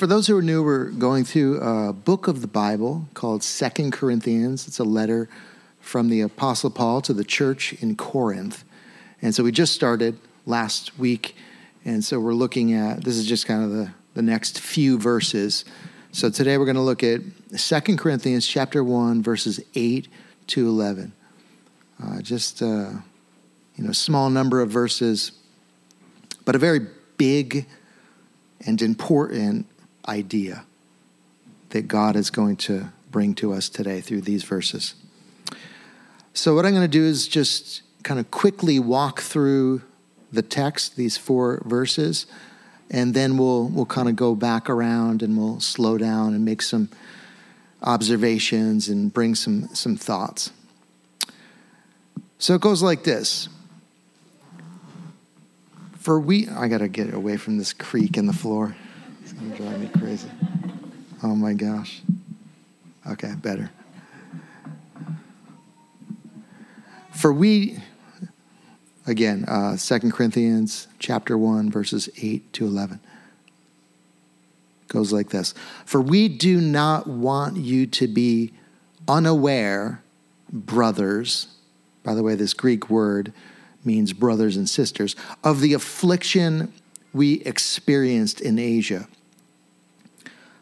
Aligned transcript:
for 0.00 0.06
those 0.06 0.26
who 0.26 0.34
are 0.34 0.40
new, 0.40 0.62
we're 0.62 0.86
going 0.86 1.24
through 1.24 1.60
a 1.60 1.92
book 1.92 2.26
of 2.26 2.40
the 2.40 2.46
Bible 2.46 3.06
called 3.12 3.42
Second 3.42 3.92
Corinthians. 3.92 4.66
It's 4.66 4.78
a 4.78 4.84
letter 4.84 5.28
from 5.78 6.08
the 6.08 6.22
Apostle 6.22 6.70
Paul 6.70 7.02
to 7.02 7.12
the 7.12 7.22
church 7.22 7.74
in 7.82 7.96
Corinth. 7.96 8.64
And 9.20 9.34
so 9.34 9.44
we 9.44 9.52
just 9.52 9.74
started 9.74 10.18
last 10.46 10.98
week. 10.98 11.36
And 11.84 12.02
so 12.02 12.18
we're 12.18 12.32
looking 12.32 12.72
at 12.72 13.04
this 13.04 13.18
is 13.18 13.26
just 13.26 13.46
kind 13.46 13.62
of 13.62 13.72
the, 13.72 13.92
the 14.14 14.22
next 14.22 14.58
few 14.58 14.98
verses. 14.98 15.66
So 16.12 16.30
today 16.30 16.56
we're 16.56 16.64
going 16.64 16.76
to 16.76 16.80
look 16.80 17.04
at 17.04 17.20
Second 17.56 17.98
Corinthians 17.98 18.46
chapter 18.46 18.82
1, 18.82 19.22
verses 19.22 19.60
8 19.74 20.08
to 20.46 20.66
11. 20.66 21.12
Uh, 22.02 22.22
just, 22.22 22.62
uh, 22.62 22.92
you 23.76 23.84
know, 23.84 23.92
small 23.92 24.30
number 24.30 24.62
of 24.62 24.70
verses, 24.70 25.32
but 26.46 26.54
a 26.54 26.58
very 26.58 26.86
big 27.18 27.66
and 28.64 28.80
important 28.80 29.66
idea 30.06 30.64
that 31.70 31.88
God 31.88 32.16
is 32.16 32.30
going 32.30 32.56
to 32.56 32.92
bring 33.10 33.34
to 33.34 33.52
us 33.52 33.68
today 33.68 34.00
through 34.00 34.22
these 34.22 34.44
verses. 34.44 34.94
So, 36.32 36.54
what 36.54 36.64
I'm 36.64 36.72
going 36.72 36.84
to 36.84 36.88
do 36.88 37.04
is 37.04 37.26
just 37.26 37.82
kind 38.02 38.20
of 38.20 38.30
quickly 38.30 38.78
walk 38.78 39.20
through 39.20 39.82
the 40.32 40.42
text, 40.42 40.96
these 40.96 41.16
four 41.16 41.62
verses, 41.66 42.26
and 42.90 43.14
then 43.14 43.36
we'll, 43.36 43.68
we'll 43.68 43.86
kind 43.86 44.08
of 44.08 44.16
go 44.16 44.34
back 44.34 44.70
around 44.70 45.22
and 45.22 45.36
we'll 45.36 45.60
slow 45.60 45.98
down 45.98 46.34
and 46.34 46.44
make 46.44 46.62
some 46.62 46.88
observations 47.82 48.88
and 48.88 49.12
bring 49.12 49.34
some, 49.34 49.68
some 49.74 49.96
thoughts. 49.96 50.52
So 52.38 52.54
it 52.54 52.60
goes 52.60 52.82
like 52.82 53.04
this. 53.04 53.48
For 55.98 56.18
we, 56.18 56.48
I 56.48 56.68
got 56.68 56.78
to 56.78 56.88
get 56.88 57.12
away 57.12 57.36
from 57.36 57.58
this 57.58 57.72
creak 57.72 58.16
in 58.16 58.26
the 58.26 58.32
floor. 58.32 58.76
To 59.40 59.56
drive 59.56 59.80
me 59.80 59.88
crazy. 59.98 60.28
Oh 61.22 61.34
my 61.34 61.54
gosh. 61.54 62.02
Okay, 63.10 63.34
better. 63.36 63.70
For 67.10 67.32
we, 67.32 67.78
again, 69.06 69.46
uh, 69.48 69.78
2 69.78 70.10
Corinthians 70.10 70.88
chapter 70.98 71.38
1, 71.38 71.70
verses 71.70 72.10
8 72.20 72.52
to 72.52 72.66
11 72.66 73.00
goes 74.88 75.12
like 75.12 75.30
this 75.30 75.54
For 75.86 76.02
we 76.02 76.28
do 76.28 76.60
not 76.60 77.06
want 77.06 77.56
you 77.56 77.86
to 77.86 78.06
be 78.06 78.52
unaware, 79.08 80.02
brothers. 80.52 81.46
By 82.02 82.14
the 82.14 82.22
way, 82.22 82.34
this 82.34 82.52
Greek 82.52 82.90
word 82.90 83.32
means 83.84 84.12
brothers 84.12 84.58
and 84.58 84.68
sisters, 84.68 85.16
of 85.42 85.62
the 85.62 85.72
affliction 85.72 86.72
we 87.14 87.40
experienced 87.42 88.42
in 88.42 88.58
Asia. 88.58 89.08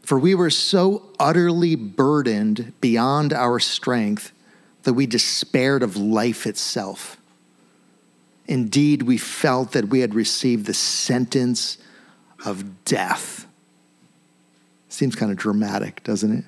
For 0.08 0.18
we 0.18 0.34
were 0.34 0.48
so 0.48 1.02
utterly 1.20 1.76
burdened 1.76 2.72
beyond 2.80 3.34
our 3.34 3.58
strength 3.58 4.32
that 4.84 4.94
we 4.94 5.04
despaired 5.04 5.82
of 5.82 5.98
life 5.98 6.46
itself. 6.46 7.18
Indeed, 8.46 9.02
we 9.02 9.18
felt 9.18 9.72
that 9.72 9.90
we 9.90 10.00
had 10.00 10.14
received 10.14 10.64
the 10.64 10.72
sentence 10.72 11.76
of 12.46 12.86
death. 12.86 13.46
Seems 14.88 15.14
kind 15.14 15.30
of 15.30 15.36
dramatic, 15.36 16.02
doesn't 16.04 16.38
it? 16.38 16.44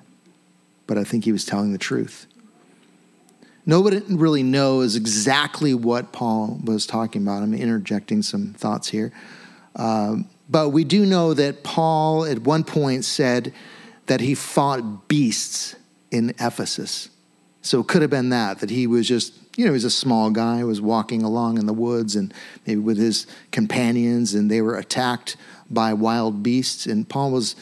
But 0.87 0.97
I 0.97 1.05
think 1.05 1.27
he 1.27 1.33
was 1.33 1.45
telling 1.45 1.73
the 1.73 1.77
truth. 1.77 2.27
Nobody 3.67 4.01
really 4.09 4.43
knows 4.43 4.97
exactly 4.97 5.75
what 5.75 6.13
Paul 6.13 6.59
was 6.65 6.87
talking 6.87 7.21
about. 7.21 7.43
I'm 7.43 7.53
interjecting 7.53 8.23
some 8.23 8.55
thoughts 8.55 8.89
here. 8.89 9.13
Um, 9.77 10.31
but 10.51 10.71
we 10.71 10.83
do 10.83 11.07
know 11.07 11.33
that 11.33 11.63
Paul 11.63 12.25
at 12.25 12.41
one 12.41 12.65
point 12.65 13.05
said 13.05 13.55
that 14.07 14.21
he 14.21 14.35
fought 14.35 15.07
beasts 15.07 15.77
in 16.11 16.31
Ephesus. 16.41 17.09
So 17.63 17.81
it 17.81 17.87
could 17.87 18.03
have 18.03 18.11
been 18.11 18.31
that, 18.31 18.59
that 18.59 18.71
he 18.71 18.87
was 18.89 19.07
just, 19.07 19.35
you 19.57 19.65
know, 19.65 19.71
he 19.71 19.75
was 19.75 19.85
a 19.85 19.91
small 19.91 20.31
guy, 20.31 20.65
was 20.65 20.81
walking 20.81 21.23
along 21.23 21.59
in 21.59 21.67
the 21.67 21.73
woods 21.73 22.17
and 22.17 22.35
maybe 22.67 22.81
with 22.81 22.99
his 22.99 23.27
companions, 23.53 24.35
and 24.35 24.51
they 24.51 24.61
were 24.61 24.77
attacked 24.77 25.37
by 25.71 25.93
wild 25.93 26.43
beasts. 26.43 26.87
And 26.87 27.09
Paul 27.09 27.31
was 27.31 27.55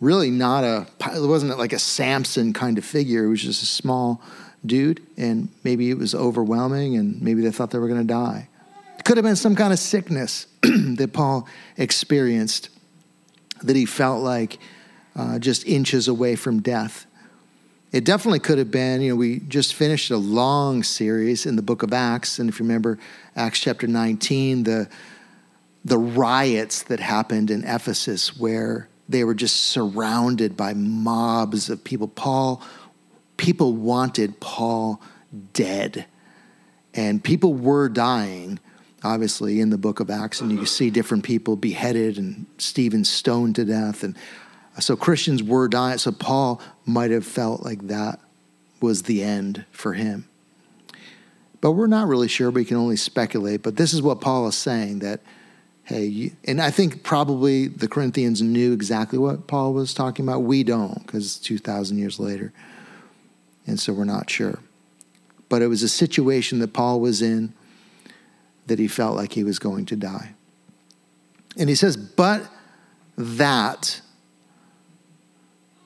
really 0.00 0.30
not 0.30 0.64
a, 0.64 0.86
it 1.14 1.28
wasn't 1.28 1.56
like 1.58 1.72
a 1.72 1.78
Samson 1.78 2.52
kind 2.52 2.78
of 2.78 2.84
figure. 2.84 3.22
He 3.24 3.30
was 3.30 3.42
just 3.42 3.62
a 3.62 3.66
small 3.66 4.20
dude, 4.64 5.00
and 5.16 5.48
maybe 5.62 5.90
it 5.90 5.98
was 5.98 6.14
overwhelming, 6.14 6.96
and 6.96 7.22
maybe 7.22 7.42
they 7.42 7.52
thought 7.52 7.70
they 7.70 7.78
were 7.78 7.88
going 7.88 8.00
to 8.00 8.12
die. 8.12 8.48
Could 9.06 9.18
have 9.18 9.24
been 9.24 9.36
some 9.36 9.54
kind 9.54 9.72
of 9.72 9.78
sickness 9.78 10.48
that 10.62 11.12
Paul 11.12 11.46
experienced 11.76 12.70
that 13.62 13.76
he 13.76 13.86
felt 13.86 14.20
like 14.20 14.58
uh, 15.14 15.38
just 15.38 15.64
inches 15.64 16.08
away 16.08 16.34
from 16.34 16.60
death. 16.60 17.06
It 17.92 18.02
definitely 18.02 18.40
could 18.40 18.58
have 18.58 18.72
been, 18.72 19.00
you 19.02 19.10
know, 19.10 19.14
we 19.14 19.38
just 19.38 19.74
finished 19.74 20.10
a 20.10 20.16
long 20.16 20.82
series 20.82 21.46
in 21.46 21.54
the 21.54 21.62
book 21.62 21.84
of 21.84 21.92
Acts. 21.92 22.40
And 22.40 22.48
if 22.48 22.58
you 22.58 22.64
remember 22.64 22.98
Acts 23.36 23.60
chapter 23.60 23.86
19, 23.86 24.64
the, 24.64 24.88
the 25.84 25.98
riots 25.98 26.82
that 26.82 26.98
happened 26.98 27.52
in 27.52 27.62
Ephesus 27.62 28.36
where 28.36 28.88
they 29.08 29.22
were 29.22 29.34
just 29.34 29.66
surrounded 29.66 30.56
by 30.56 30.74
mobs 30.74 31.70
of 31.70 31.84
people. 31.84 32.08
Paul, 32.08 32.60
people 33.36 33.72
wanted 33.72 34.40
Paul 34.40 35.00
dead. 35.52 36.06
And 36.92 37.22
people 37.22 37.54
were 37.54 37.88
dying, 37.88 38.58
obviously, 39.06 39.60
in 39.60 39.70
the 39.70 39.78
book 39.78 40.00
of 40.00 40.10
Acts. 40.10 40.40
And 40.40 40.50
you 40.50 40.58
uh-huh. 40.58 40.66
see 40.66 40.90
different 40.90 41.24
people 41.24 41.56
beheaded 41.56 42.18
and 42.18 42.46
Stephen 42.58 43.04
stoned 43.04 43.54
to 43.56 43.64
death. 43.64 44.02
And 44.02 44.16
so 44.78 44.96
Christians 44.96 45.42
were 45.42 45.68
dying. 45.68 45.98
So 45.98 46.12
Paul 46.12 46.60
might 46.84 47.10
have 47.10 47.24
felt 47.24 47.62
like 47.62 47.86
that 47.88 48.20
was 48.80 49.02
the 49.02 49.22
end 49.22 49.64
for 49.70 49.94
him. 49.94 50.28
But 51.60 51.72
we're 51.72 51.86
not 51.86 52.08
really 52.08 52.28
sure. 52.28 52.50
We 52.50 52.64
can 52.64 52.76
only 52.76 52.96
speculate. 52.96 53.62
But 53.62 53.76
this 53.76 53.94
is 53.94 54.02
what 54.02 54.20
Paul 54.20 54.46
is 54.48 54.56
saying 54.56 54.98
that, 55.00 55.20
hey, 55.84 56.04
you, 56.04 56.30
and 56.44 56.60
I 56.60 56.70
think 56.70 57.02
probably 57.02 57.68
the 57.68 57.88
Corinthians 57.88 58.42
knew 58.42 58.72
exactly 58.72 59.18
what 59.18 59.46
Paul 59.46 59.72
was 59.72 59.94
talking 59.94 60.26
about. 60.26 60.40
We 60.40 60.62
don't 60.62 61.04
because 61.06 61.24
it's 61.24 61.38
2,000 61.38 61.98
years 61.98 62.20
later. 62.20 62.52
And 63.66 63.80
so 63.80 63.92
we're 63.92 64.04
not 64.04 64.30
sure. 64.30 64.60
But 65.48 65.62
it 65.62 65.68
was 65.68 65.82
a 65.82 65.88
situation 65.88 66.58
that 66.58 66.72
Paul 66.72 67.00
was 67.00 67.22
in 67.22 67.54
that 68.66 68.78
he 68.78 68.88
felt 68.88 69.16
like 69.16 69.32
he 69.32 69.44
was 69.44 69.58
going 69.58 69.86
to 69.86 69.96
die. 69.96 70.34
And 71.56 71.68
he 71.68 71.74
says, 71.74 71.96
but 71.96 72.48
that 73.16 74.00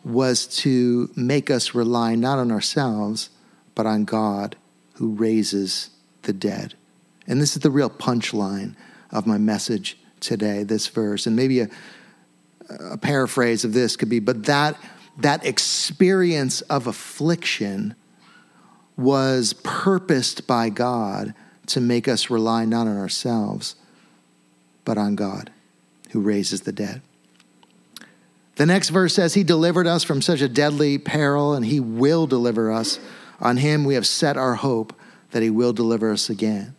was 0.04 0.46
to 0.46 1.10
make 1.14 1.50
us 1.50 1.74
rely 1.74 2.14
not 2.14 2.38
on 2.38 2.50
ourselves, 2.50 3.30
but 3.74 3.86
on 3.86 4.04
God 4.04 4.56
who 4.94 5.10
raises 5.10 5.90
the 6.22 6.32
dead. 6.32 6.74
And 7.26 7.40
this 7.40 7.54
is 7.54 7.62
the 7.62 7.70
real 7.70 7.90
punchline 7.90 8.74
of 9.10 9.26
my 9.26 9.38
message 9.38 9.98
today, 10.20 10.62
this 10.62 10.86
verse. 10.88 11.26
And 11.26 11.36
maybe 11.36 11.60
a, 11.60 11.69
a 12.69 12.98
paraphrase 12.98 13.64
of 13.64 13.72
this 13.72 13.96
could 13.96 14.08
be, 14.08 14.20
but 14.20 14.44
that, 14.46 14.76
that 15.19 15.44
experience 15.44 16.62
of 16.62 16.86
affliction 16.86 17.94
was 18.96 19.52
purposed 19.52 20.46
by 20.46 20.70
God 20.70 21.34
to 21.72 21.81
make 21.81 22.08
us 22.08 22.31
rely 22.31 22.64
not 22.64 22.86
on 22.86 22.97
ourselves, 22.97 23.76
but 24.84 24.98
on 24.98 25.14
God 25.14 25.50
who 26.10 26.20
raises 26.20 26.62
the 26.62 26.72
dead. 26.72 27.03
The 28.56 28.66
next 28.66 28.91
verse 28.91 29.14
says, 29.14 29.34
He 29.34 29.44
delivered 29.44 29.86
us 29.86 30.04
from 30.04 30.20
such 30.20 30.41
a 30.41 30.48
deadly 30.48 30.98
peril, 30.98 31.54
and 31.54 31.64
He 31.64 31.81
will 31.81 32.26
deliver 32.26 32.70
us. 32.70 32.98
On 33.41 33.56
Him 33.56 33.84
we 33.84 33.94
have 33.94 34.06
set 34.06 34.36
our 34.36 34.54
hope 34.56 34.92
that 35.31 35.42
He 35.42 35.50
will 35.50 35.72
deliver 35.72 36.12
us 36.12 36.28
again. 36.28 36.75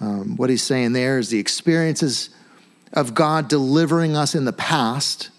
Um, 0.00 0.36
what 0.36 0.50
he's 0.50 0.62
saying 0.62 0.92
there 0.92 1.18
is 1.18 1.30
the 1.30 1.38
experiences 1.38 2.30
of 2.92 3.14
God 3.14 3.48
delivering 3.48 4.16
us 4.16 4.34
in 4.34 4.44
the 4.44 4.52
past 4.52 5.30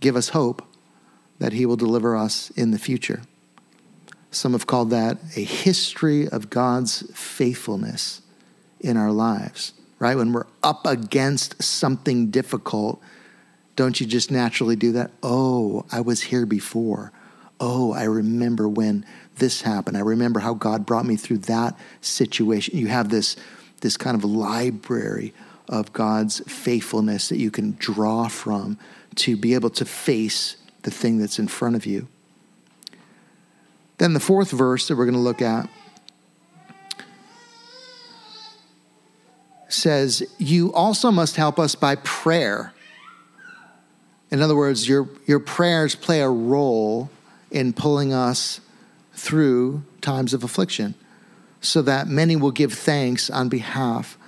give 0.00 0.16
us 0.16 0.30
hope 0.30 0.62
that 1.38 1.52
He 1.52 1.66
will 1.66 1.76
deliver 1.76 2.16
us 2.16 2.50
in 2.50 2.70
the 2.70 2.78
future. 2.78 3.22
Some 4.36 4.52
have 4.52 4.66
called 4.66 4.90
that 4.90 5.18
a 5.34 5.42
history 5.42 6.28
of 6.28 6.50
God's 6.50 7.02
faithfulness 7.14 8.20
in 8.80 8.96
our 8.96 9.10
lives, 9.10 9.72
right? 9.98 10.16
When 10.16 10.32
we're 10.32 10.46
up 10.62 10.86
against 10.86 11.62
something 11.62 12.30
difficult, 12.30 13.00
don't 13.76 13.98
you 13.98 14.06
just 14.06 14.30
naturally 14.30 14.76
do 14.76 14.92
that? 14.92 15.10
Oh, 15.22 15.86
I 15.90 16.02
was 16.02 16.22
here 16.24 16.44
before. 16.44 17.12
Oh, 17.58 17.92
I 17.92 18.04
remember 18.04 18.68
when 18.68 19.06
this 19.36 19.62
happened. 19.62 19.96
I 19.96 20.00
remember 20.00 20.40
how 20.40 20.54
God 20.54 20.84
brought 20.84 21.06
me 21.06 21.16
through 21.16 21.38
that 21.38 21.78
situation. 22.02 22.76
You 22.76 22.88
have 22.88 23.08
this, 23.08 23.36
this 23.80 23.96
kind 23.96 24.16
of 24.16 24.24
library 24.24 25.32
of 25.68 25.92
God's 25.94 26.40
faithfulness 26.40 27.30
that 27.30 27.38
you 27.38 27.50
can 27.50 27.72
draw 27.78 28.28
from 28.28 28.78
to 29.16 29.36
be 29.36 29.54
able 29.54 29.70
to 29.70 29.84
face 29.86 30.56
the 30.82 30.90
thing 30.90 31.18
that's 31.18 31.38
in 31.38 31.48
front 31.48 31.74
of 31.74 31.86
you. 31.86 32.08
Then 33.98 34.12
the 34.12 34.20
fourth 34.20 34.50
verse 34.50 34.88
that 34.88 34.96
we're 34.96 35.06
going 35.06 35.14
to 35.14 35.20
look 35.20 35.42
at 35.42 35.68
says, 39.68 40.22
You 40.38 40.72
also 40.72 41.10
must 41.10 41.36
help 41.36 41.58
us 41.58 41.74
by 41.74 41.96
prayer 41.96 42.72
In 44.30 44.42
other 44.42 44.56
words, 44.56 44.88
your, 44.88 45.08
your 45.26 45.38
prayers 45.38 45.94
play 45.94 46.20
a 46.20 46.28
role 46.28 47.10
in 47.50 47.72
pulling 47.72 48.12
us 48.12 48.60
through 49.12 49.82
times 50.00 50.34
of 50.34 50.42
affliction 50.44 50.94
so 51.60 51.80
that 51.82 52.08
many 52.08 52.36
will 52.36 52.50
give 52.50 52.72
thanks 52.72 53.30
on 53.30 53.48
behalf 53.48 54.18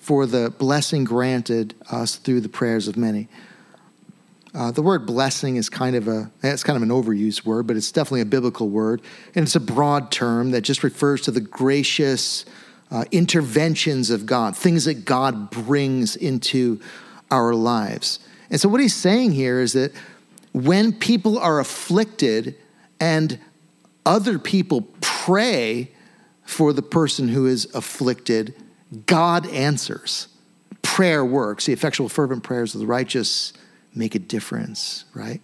for 0.00 0.26
the 0.26 0.50
blessing 0.58 1.04
granted 1.04 1.74
us 1.90 2.16
through 2.16 2.40
the 2.40 2.48
prayers 2.48 2.88
of 2.88 2.96
many. 2.96 3.28
Uh, 4.54 4.70
the 4.70 4.82
word 4.82 5.04
blessing 5.04 5.56
is 5.56 5.68
kind 5.68 5.96
of 5.96 6.06
a 6.06 6.30
it's 6.44 6.62
kind 6.62 6.76
of 6.76 6.82
an 6.82 6.90
overused 6.90 7.44
word, 7.44 7.66
but 7.66 7.76
it's 7.76 7.90
definitely 7.90 8.20
a 8.20 8.26
biblical 8.26 8.68
word, 8.68 9.02
and 9.34 9.44
it's 9.44 9.56
a 9.56 9.60
broad 9.60 10.12
term 10.12 10.52
that 10.52 10.60
just 10.60 10.84
refers 10.84 11.22
to 11.22 11.32
the 11.32 11.40
gracious 11.40 12.44
uh, 12.92 13.04
interventions 13.10 14.10
of 14.10 14.26
God, 14.26 14.56
things 14.56 14.84
that 14.84 15.04
God 15.04 15.50
brings 15.50 16.14
into 16.14 16.80
our 17.32 17.52
lives. 17.52 18.20
And 18.48 18.60
so, 18.60 18.68
what 18.68 18.80
he's 18.80 18.94
saying 18.94 19.32
here 19.32 19.60
is 19.60 19.72
that 19.72 19.92
when 20.52 20.92
people 20.92 21.36
are 21.36 21.58
afflicted 21.58 22.54
and 23.00 23.40
other 24.06 24.38
people 24.38 24.86
pray 25.00 25.90
for 26.44 26.72
the 26.72 26.82
person 26.82 27.26
who 27.28 27.46
is 27.46 27.66
afflicted, 27.74 28.54
God 29.06 29.48
answers. 29.48 30.28
Prayer 30.82 31.24
works. 31.24 31.66
The 31.66 31.72
effectual, 31.72 32.08
fervent 32.08 32.44
prayers 32.44 32.74
of 32.74 32.80
the 32.80 32.86
righteous 32.86 33.52
make 33.94 34.14
a 34.14 34.18
difference, 34.18 35.04
right? 35.14 35.40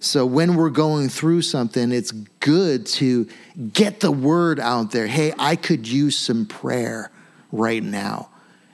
So 0.00 0.24
when 0.24 0.54
we're 0.54 0.70
going 0.70 1.10
through 1.10 1.42
something, 1.42 1.92
it's 1.92 2.10
good 2.10 2.86
to 2.86 3.28
get 3.72 4.00
the 4.00 4.10
word 4.10 4.58
out 4.58 4.92
there. 4.92 5.06
Hey, 5.06 5.34
I 5.38 5.56
could 5.56 5.86
use 5.86 6.16
some 6.16 6.46
prayer 6.46 7.10
right 7.52 7.82
now. 7.82 8.30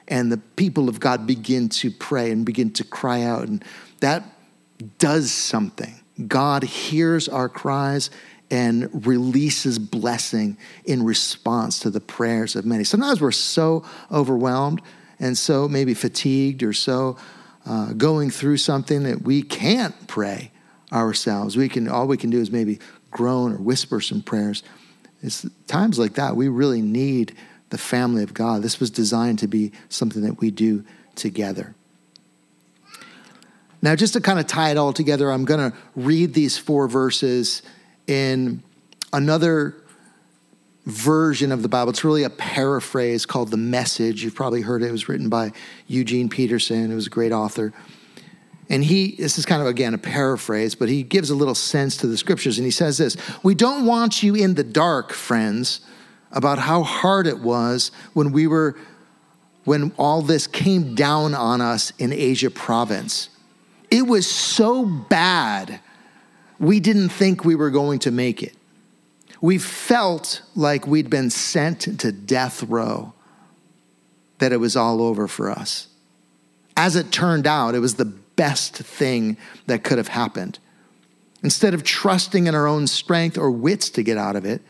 And 0.06 0.30
the 0.30 0.38
people 0.38 0.88
of 0.88 1.00
God 1.00 1.26
begin 1.26 1.68
to 1.70 1.90
pray 1.90 2.30
and 2.30 2.46
begin 2.46 2.72
to 2.74 2.84
cry 2.84 3.22
out. 3.22 3.48
And 3.48 3.64
that 4.00 4.22
does 4.98 5.32
something. 5.32 6.00
God 6.28 6.62
hears 6.62 7.28
our 7.28 7.48
cries 7.48 8.10
and 8.50 9.04
releases 9.06 9.80
blessing 9.80 10.56
in 10.84 11.02
response 11.02 11.80
to 11.80 11.90
the 11.90 12.00
prayers 12.00 12.54
of 12.54 12.64
many. 12.64 12.84
Sometimes 12.84 13.20
we're 13.20 13.32
so 13.32 13.84
overwhelmed 14.12 14.80
and 15.18 15.36
so 15.36 15.66
maybe 15.66 15.94
fatigued 15.94 16.62
or 16.62 16.72
so 16.72 17.16
uh, 17.66 17.92
going 17.92 18.30
through 18.30 18.56
something 18.56 19.02
that 19.02 19.22
we 19.22 19.42
can't 19.42 20.06
pray 20.06 20.52
ourselves. 20.92 21.56
We 21.56 21.68
can 21.68 21.88
all 21.88 22.06
we 22.06 22.16
can 22.16 22.30
do 22.30 22.40
is 22.40 22.50
maybe 22.50 22.78
groan 23.10 23.52
or 23.52 23.56
whisper 23.56 24.00
some 24.00 24.22
prayers. 24.22 24.62
It's 25.22 25.46
times 25.66 25.98
like 25.98 26.14
that 26.14 26.36
we 26.36 26.48
really 26.48 26.82
need 26.82 27.34
the 27.70 27.78
family 27.78 28.22
of 28.22 28.32
God. 28.32 28.62
This 28.62 28.78
was 28.78 28.90
designed 28.90 29.40
to 29.40 29.48
be 29.48 29.72
something 29.88 30.22
that 30.22 30.40
we 30.40 30.50
do 30.50 30.84
together. 31.16 31.74
Now, 33.82 33.94
just 33.94 34.14
to 34.14 34.20
kind 34.20 34.38
of 34.38 34.46
tie 34.46 34.70
it 34.70 34.76
all 34.76 34.92
together, 34.92 35.30
I'm 35.30 35.44
going 35.44 35.70
to 35.70 35.76
read 35.94 36.34
these 36.34 36.56
four 36.56 36.88
verses 36.88 37.62
in 38.06 38.62
another 39.12 39.74
version 40.86 41.50
of 41.50 41.62
the 41.62 41.68
Bible. 41.68 41.90
It's 41.90 42.04
really 42.04 42.22
a 42.22 42.30
paraphrase 42.30 43.26
called 43.26 43.50
The 43.50 43.56
Message. 43.56 44.22
You've 44.22 44.36
probably 44.36 44.62
heard 44.62 44.82
it. 44.82 44.86
It 44.86 44.92
was 44.92 45.08
written 45.08 45.28
by 45.28 45.52
Eugene 45.88 46.28
Peterson, 46.28 46.90
who 46.90 46.94
was 46.94 47.08
a 47.08 47.10
great 47.10 47.32
author. 47.32 47.72
And 48.68 48.84
he, 48.84 49.16
this 49.16 49.38
is 49.38 49.46
kind 49.46 49.60
of 49.60 49.68
again 49.68 49.94
a 49.94 49.98
paraphrase, 49.98 50.74
but 50.74 50.88
he 50.88 51.02
gives 51.02 51.30
a 51.30 51.34
little 51.34 51.54
sense 51.54 51.96
to 51.98 52.06
the 52.06 52.16
scriptures. 52.16 52.58
And 52.58 52.64
he 52.64 52.70
says 52.70 52.98
this 52.98 53.16
We 53.42 53.54
don't 53.54 53.84
want 53.84 54.22
you 54.22 54.34
in 54.34 54.54
the 54.54 54.64
dark, 54.64 55.12
friends, 55.12 55.80
about 56.32 56.58
how 56.58 56.82
hard 56.82 57.26
it 57.26 57.40
was 57.40 57.90
when 58.14 58.32
we 58.32 58.46
were, 58.46 58.76
when 59.64 59.92
all 59.98 60.22
this 60.22 60.46
came 60.46 60.94
down 60.94 61.34
on 61.34 61.60
us 61.60 61.92
in 61.98 62.12
Asia 62.12 62.50
province. 62.50 63.28
It 63.90 64.06
was 64.06 64.28
so 64.28 64.84
bad 64.84 65.80
we 66.58 66.80
didn't 66.80 67.10
think 67.10 67.44
we 67.44 67.54
were 67.54 67.70
going 67.70 68.00
to 68.00 68.10
make 68.10 68.42
it. 68.42 68.55
We 69.40 69.58
felt 69.58 70.42
like 70.54 70.86
we'd 70.86 71.10
been 71.10 71.30
sent 71.30 71.80
to 72.00 72.12
death 72.12 72.62
row, 72.62 73.12
that 74.38 74.52
it 74.52 74.58
was 74.58 74.76
all 74.76 75.02
over 75.02 75.28
for 75.28 75.50
us. 75.50 75.88
As 76.76 76.96
it 76.96 77.12
turned 77.12 77.46
out, 77.46 77.74
it 77.74 77.80
was 77.80 77.94
the 77.94 78.04
best 78.04 78.76
thing 78.76 79.36
that 79.66 79.84
could 79.84 79.98
have 79.98 80.08
happened. 80.08 80.58
Instead 81.42 81.74
of 81.74 81.84
trusting 81.84 82.46
in 82.46 82.54
our 82.54 82.66
own 82.66 82.86
strength 82.86 83.38
or 83.38 83.50
wits 83.50 83.90
to 83.90 84.02
get 84.02 84.18
out 84.18 84.36
of 84.36 84.44
it, 84.44 84.62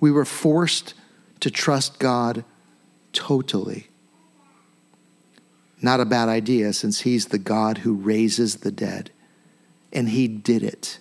we 0.00 0.10
were 0.10 0.24
forced 0.24 0.94
to 1.40 1.50
trust 1.50 1.98
God 1.98 2.44
totally. 3.12 3.88
Not 5.80 6.00
a 6.00 6.06
bad 6.06 6.28
idea 6.28 6.72
since 6.72 7.02
He's 7.02 7.26
the 7.26 7.38
God 7.38 7.78
who 7.78 7.94
raises 7.94 8.56
the 8.56 8.72
dead. 8.72 9.10
And 9.92 10.08
He 10.08 10.28
did 10.28 10.62
it 10.62 10.98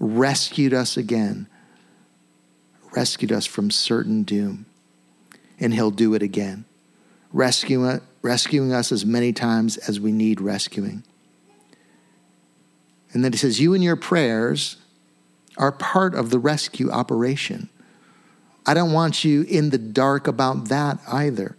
rescued 0.00 0.72
us 0.72 0.96
again, 0.96 1.46
rescued 2.92 3.32
us 3.32 3.46
from 3.46 3.70
certain 3.70 4.22
doom. 4.22 4.66
And 5.58 5.74
He'll 5.74 5.90
do 5.90 6.14
it 6.14 6.22
again, 6.22 6.64
rescuing, 7.32 8.00
rescuing 8.22 8.72
us 8.72 8.92
as 8.92 9.04
many 9.04 9.32
times 9.32 9.76
as 9.76 10.00
we 10.00 10.12
need 10.12 10.40
rescuing. 10.40 11.04
And 13.12 13.24
then 13.24 13.32
He 13.32 13.38
says, 13.38 13.60
You 13.60 13.74
and 13.74 13.84
your 13.84 13.96
prayers 13.96 14.76
are 15.56 15.72
part 15.72 16.14
of 16.14 16.30
the 16.30 16.38
rescue 16.38 16.90
operation. 16.90 17.68
I 18.66 18.74
don't 18.74 18.92
want 18.92 19.24
you 19.24 19.42
in 19.42 19.70
the 19.70 19.78
dark 19.78 20.26
about 20.26 20.68
that 20.68 20.98
either. 21.08 21.56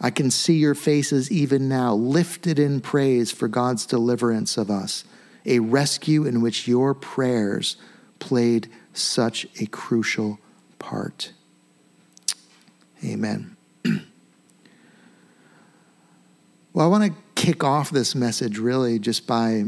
I 0.00 0.10
can 0.10 0.30
see 0.30 0.54
your 0.54 0.74
faces 0.74 1.30
even 1.30 1.68
now, 1.68 1.94
lifted 1.94 2.58
in 2.58 2.80
praise 2.80 3.30
for 3.30 3.48
God's 3.48 3.86
deliverance 3.86 4.56
of 4.56 4.70
us 4.70 5.04
a 5.46 5.58
rescue 5.58 6.24
in 6.24 6.40
which 6.40 6.66
your 6.66 6.94
prayers 6.94 7.76
played 8.18 8.68
such 8.92 9.46
a 9.60 9.66
crucial 9.66 10.38
part. 10.84 11.32
Amen. 13.02 13.56
well, 16.74 16.84
I 16.84 16.86
want 16.86 17.04
to 17.04 17.14
kick 17.34 17.64
off 17.64 17.90
this 17.90 18.14
message 18.14 18.58
really 18.58 18.98
just 18.98 19.26
by 19.26 19.64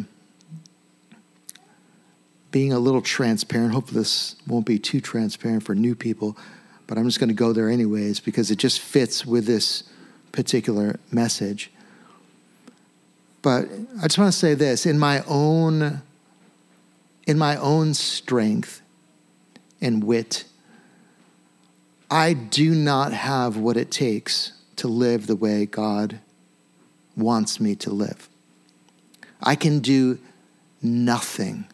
being 2.50 2.70
a 2.70 2.78
little 2.78 3.00
transparent. 3.00 3.72
Hopefully, 3.72 4.00
this 4.00 4.36
won't 4.46 4.66
be 4.66 4.78
too 4.78 5.00
transparent 5.00 5.62
for 5.62 5.74
new 5.74 5.94
people, 5.94 6.36
but 6.86 6.98
I'm 6.98 7.06
just 7.06 7.18
going 7.18 7.30
to 7.30 7.34
go 7.34 7.54
there 7.54 7.70
anyways 7.70 8.20
because 8.20 8.50
it 8.50 8.58
just 8.58 8.80
fits 8.80 9.24
with 9.24 9.46
this 9.46 9.84
particular 10.32 11.00
message. 11.10 11.70
But 13.40 13.70
I 14.02 14.02
just 14.02 14.18
want 14.18 14.30
to 14.30 14.38
say 14.38 14.52
this 14.52 14.84
in 14.84 14.98
my 14.98 15.24
own 15.26 16.02
in 17.26 17.38
my 17.38 17.56
own 17.56 17.94
strength 17.94 18.82
and 19.80 20.04
wit, 20.04 20.44
I 22.10 22.34
do 22.34 22.74
not 22.74 23.12
have 23.12 23.56
what 23.56 23.76
it 23.76 23.90
takes 23.90 24.52
to 24.76 24.88
live 24.88 25.26
the 25.26 25.36
way 25.36 25.66
God 25.66 26.20
wants 27.16 27.60
me 27.60 27.74
to 27.76 27.90
live. 27.90 28.28
I 29.42 29.56
can 29.56 29.80
do 29.80 30.18
nothing 30.80 31.66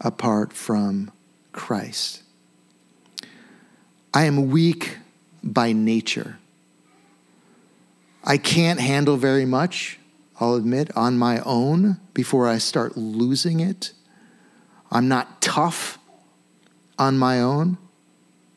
apart 0.00 0.52
from 0.52 1.12
Christ. 1.52 2.22
I 4.12 4.24
am 4.24 4.50
weak 4.50 4.98
by 5.42 5.72
nature. 5.72 6.38
I 8.24 8.38
can't 8.38 8.80
handle 8.80 9.16
very 9.16 9.46
much. 9.46 9.98
I'll 10.40 10.54
admit, 10.54 10.94
on 10.96 11.18
my 11.18 11.40
own 11.40 12.00
before 12.14 12.48
I 12.48 12.58
start 12.58 12.96
losing 12.96 13.60
it. 13.60 13.92
I'm 14.90 15.08
not 15.08 15.40
tough 15.40 15.98
on 16.98 17.18
my 17.18 17.40
own. 17.40 17.78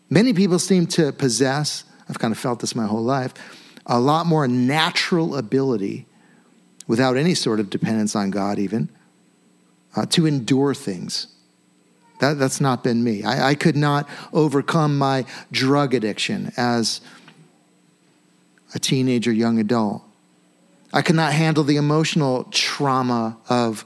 Many 0.10 0.34
people 0.34 0.60
seem 0.60 0.86
to 0.88 1.12
possess, 1.12 1.84
I've 2.08 2.20
kind 2.20 2.32
of 2.32 2.38
felt 2.38 2.60
this 2.60 2.76
my 2.76 2.86
whole 2.86 3.04
life, 3.04 3.34
a 3.86 4.00
lot 4.00 4.26
more 4.26 4.48
natural 4.48 5.36
ability 5.36 6.06
without 6.88 7.18
any 7.18 7.34
sort 7.34 7.60
of 7.60 7.70
dependence 7.70 8.16
on 8.16 8.30
God, 8.30 8.60
even, 8.60 8.90
uh, 9.96 10.06
to 10.08 10.28
endure 10.28 10.74
things. 10.74 11.28
That, 12.20 12.38
that's 12.38 12.62
not 12.62 12.84
been 12.84 13.04
me. 13.04 13.24
I, 13.24 13.50
I 13.50 13.56
could 13.56 13.76
not 13.76 14.08
overcome 14.32 14.98
my 14.98 15.26
drug 15.52 15.94
addiction 15.94 16.52
as 16.56 17.02
a 18.74 18.80
teenager, 18.80 19.32
young 19.32 19.60
adult. 19.60 20.04
I 20.94 21.02
could 21.02 21.16
not 21.16 21.34
handle 21.34 21.64
the 21.64 21.76
emotional 21.76 22.46
trauma 22.52 23.38
of 23.50 23.84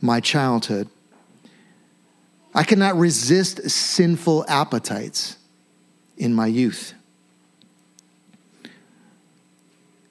my 0.00 0.20
childhood. 0.20 0.88
I 2.54 2.62
could 2.62 2.78
not 2.78 2.96
resist 2.96 3.68
sinful 3.68 4.46
appetites 4.48 5.36
in 6.16 6.34
my 6.34 6.46
youth. 6.46 6.94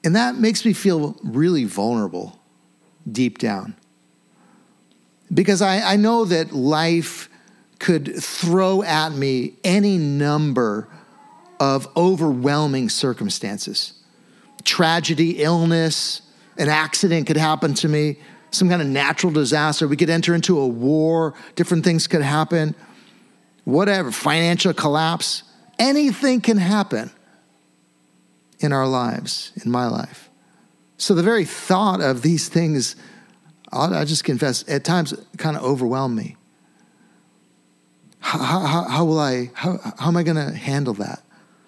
And 0.04 0.14
that 0.14 0.36
makes 0.36 0.64
me 0.64 0.72
feel 0.72 1.16
really 1.24 1.64
vulnerable 1.64 2.38
deep 3.10 3.38
down. 3.38 3.74
Because 5.32 5.60
I, 5.60 5.80
I 5.80 5.96
know 5.96 6.24
that 6.24 6.52
life 6.52 7.28
could 7.78 8.14
throw 8.16 8.82
at 8.82 9.12
me 9.12 9.54
any 9.64 9.98
number 9.98 10.88
of 11.58 11.88
overwhelming 11.96 12.88
circumstances 12.88 13.92
tragedy, 14.64 15.42
illness, 15.42 16.22
an 16.58 16.68
accident 16.68 17.26
could 17.26 17.36
happen 17.36 17.72
to 17.72 17.88
me, 17.88 18.18
some 18.50 18.68
kind 18.68 18.82
of 18.82 18.88
natural 18.88 19.32
disaster. 19.32 19.86
We 19.86 19.96
could 19.96 20.10
enter 20.10 20.34
into 20.34 20.58
a 20.58 20.66
war, 20.66 21.34
different 21.54 21.84
things 21.84 22.08
could 22.08 22.22
happen, 22.22 22.74
whatever, 23.64 24.10
financial 24.10 24.74
collapse. 24.74 25.44
Anything 25.78 26.40
can 26.40 26.56
happen 26.56 27.10
in 28.60 28.72
our 28.72 28.86
lives, 28.86 29.52
in 29.64 29.70
my 29.70 29.86
life. 29.86 30.30
So 30.96 31.14
the 31.14 31.22
very 31.22 31.44
thought 31.44 32.00
of 32.00 32.22
these 32.22 32.48
things, 32.48 32.96
I 33.70 34.04
just 34.04 34.24
confess, 34.24 34.64
at 34.68 34.84
times 34.84 35.12
kind 35.36 35.56
of 35.56 35.62
overwhelm 35.62 36.14
me. 36.14 36.36
How, 38.20 38.38
how, 38.38 38.88
how 38.88 39.04
will 39.04 39.20
I, 39.20 39.50
how, 39.54 39.78
how 39.98 40.08
am 40.08 40.16
I 40.16 40.22
going 40.22 40.36
to 40.36 40.56
handle 40.56 40.94
that? 40.94 41.22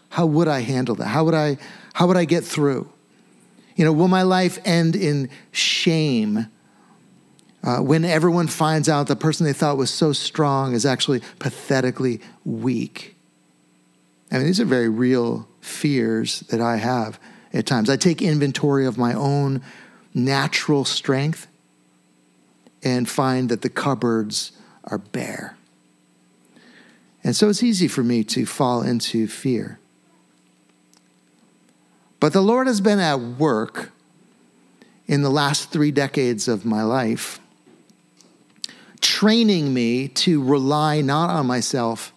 How 0.08 0.26
would 0.26 0.48
I 0.48 0.60
handle 0.60 0.94
that? 0.96 1.06
How 1.06 1.24
would 1.24 1.34
I, 1.34 1.58
how 1.92 2.06
would 2.06 2.16
I 2.16 2.24
get 2.24 2.42
through? 2.42 2.90
You 3.76 3.84
know, 3.84 3.92
will 3.92 4.08
my 4.08 4.22
life 4.22 4.58
end 4.64 4.96
in 4.96 5.30
shame 5.52 6.46
uh, 7.62 7.78
when 7.78 8.04
everyone 8.04 8.48
finds 8.48 8.88
out 8.88 9.06
the 9.06 9.14
person 9.14 9.44
they 9.44 9.52
thought 9.52 9.76
was 9.76 9.90
so 9.90 10.12
strong 10.12 10.72
is 10.72 10.86
actually 10.86 11.20
pathetically 11.38 12.20
weak? 12.44 13.17
I 14.30 14.36
mean, 14.36 14.46
these 14.46 14.60
are 14.60 14.64
very 14.64 14.88
real 14.88 15.48
fears 15.60 16.40
that 16.50 16.60
I 16.60 16.76
have 16.76 17.18
at 17.52 17.66
times. 17.66 17.88
I 17.88 17.96
take 17.96 18.20
inventory 18.20 18.86
of 18.86 18.98
my 18.98 19.14
own 19.14 19.62
natural 20.14 20.84
strength 20.84 21.46
and 22.82 23.08
find 23.08 23.48
that 23.48 23.62
the 23.62 23.68
cupboards 23.68 24.52
are 24.84 24.98
bare. 24.98 25.56
And 27.24 27.34
so 27.34 27.48
it's 27.48 27.62
easy 27.62 27.88
for 27.88 28.02
me 28.02 28.24
to 28.24 28.46
fall 28.46 28.82
into 28.82 29.26
fear. 29.26 29.78
But 32.20 32.32
the 32.32 32.40
Lord 32.40 32.66
has 32.66 32.80
been 32.80 32.98
at 32.98 33.20
work 33.20 33.92
in 35.06 35.22
the 35.22 35.30
last 35.30 35.70
three 35.70 35.90
decades 35.90 36.48
of 36.48 36.64
my 36.64 36.82
life, 36.82 37.40
training 39.00 39.72
me 39.72 40.08
to 40.08 40.42
rely 40.42 41.00
not 41.00 41.30
on 41.30 41.46
myself, 41.46 42.12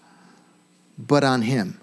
but 0.98 1.24
on 1.24 1.42
Him. 1.44 1.81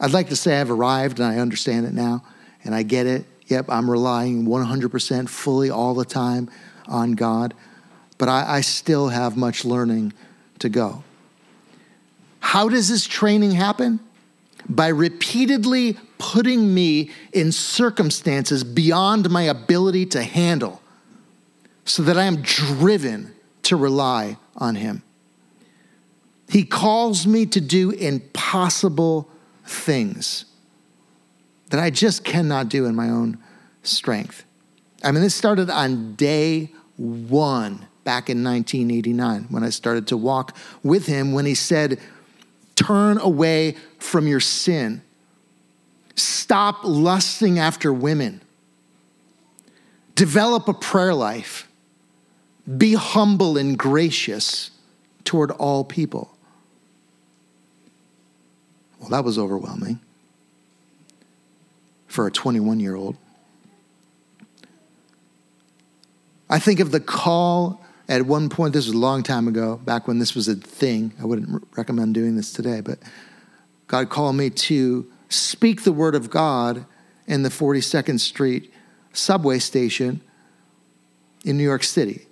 I'd 0.00 0.12
like 0.12 0.28
to 0.28 0.36
say 0.36 0.60
I've 0.60 0.70
arrived 0.70 1.18
and 1.18 1.28
I 1.28 1.38
understand 1.38 1.86
it 1.86 1.92
now 1.92 2.24
and 2.64 2.74
I 2.74 2.82
get 2.82 3.06
it. 3.06 3.24
Yep, 3.46 3.66
I'm 3.68 3.90
relying 3.90 4.44
100% 4.46 5.28
fully 5.28 5.70
all 5.70 5.94
the 5.94 6.04
time 6.04 6.50
on 6.86 7.12
God, 7.12 7.54
but 8.18 8.28
I, 8.28 8.56
I 8.56 8.60
still 8.60 9.08
have 9.08 9.36
much 9.36 9.64
learning 9.64 10.12
to 10.58 10.68
go. 10.68 11.02
How 12.40 12.68
does 12.68 12.88
this 12.88 13.06
training 13.06 13.52
happen? 13.52 14.00
By 14.68 14.88
repeatedly 14.88 15.96
putting 16.18 16.74
me 16.74 17.10
in 17.32 17.52
circumstances 17.52 18.64
beyond 18.64 19.30
my 19.30 19.42
ability 19.42 20.06
to 20.06 20.22
handle 20.22 20.82
so 21.84 22.02
that 22.02 22.18
I 22.18 22.24
am 22.24 22.42
driven 22.42 23.34
to 23.62 23.76
rely 23.76 24.36
on 24.56 24.74
Him. 24.74 25.02
He 26.50 26.64
calls 26.64 27.26
me 27.26 27.46
to 27.46 27.60
do 27.60 27.90
impossible 27.90 29.30
things 29.68 30.46
that 31.70 31.80
I 31.80 31.90
just 31.90 32.24
cannot 32.24 32.68
do 32.68 32.86
in 32.86 32.94
my 32.94 33.10
own 33.10 33.38
strength. 33.82 34.44
I 35.04 35.12
mean, 35.12 35.22
this 35.22 35.34
started 35.34 35.70
on 35.70 36.14
day 36.14 36.72
one 36.96 37.86
back 38.04 38.30
in 38.30 38.42
1989 38.42 39.46
when 39.50 39.62
I 39.62 39.70
started 39.70 40.06
to 40.08 40.16
walk 40.16 40.56
with 40.82 41.06
him 41.06 41.32
when 41.32 41.46
he 41.46 41.54
said, 41.54 42.00
Turn 42.74 43.18
away 43.18 43.76
from 43.98 44.26
your 44.26 44.40
sin. 44.40 45.02
Stop 46.14 46.80
lusting 46.84 47.58
after 47.58 47.92
women. 47.92 48.40
Develop 50.14 50.68
a 50.68 50.74
prayer 50.74 51.12
life. 51.12 51.68
Be 52.76 52.94
humble 52.94 53.56
and 53.56 53.78
gracious 53.78 54.70
toward 55.24 55.50
all 55.52 55.84
people. 55.84 56.37
Well, 58.98 59.10
that 59.10 59.24
was 59.24 59.38
overwhelming 59.38 60.00
for 62.06 62.26
a 62.26 62.30
21 62.30 62.80
year 62.80 62.96
old. 62.96 63.16
I 66.50 66.58
think 66.58 66.80
of 66.80 66.90
the 66.90 67.00
call 67.00 67.84
at 68.08 68.22
one 68.22 68.48
point, 68.48 68.72
this 68.72 68.86
was 68.86 68.94
a 68.94 68.98
long 68.98 69.22
time 69.22 69.46
ago, 69.48 69.76
back 69.84 70.08
when 70.08 70.18
this 70.18 70.34
was 70.34 70.48
a 70.48 70.54
thing. 70.54 71.12
I 71.20 71.26
wouldn't 71.26 71.62
recommend 71.76 72.14
doing 72.14 72.36
this 72.36 72.52
today, 72.52 72.80
but 72.80 72.98
God 73.86 74.08
called 74.08 74.34
me 74.34 74.48
to 74.48 75.06
speak 75.28 75.84
the 75.84 75.92
word 75.92 76.14
of 76.14 76.30
God 76.30 76.86
in 77.26 77.42
the 77.42 77.50
42nd 77.50 78.18
Street 78.18 78.72
subway 79.12 79.58
station 79.58 80.22
in 81.44 81.58
New 81.58 81.64
York 81.64 81.84
City. 81.84 82.26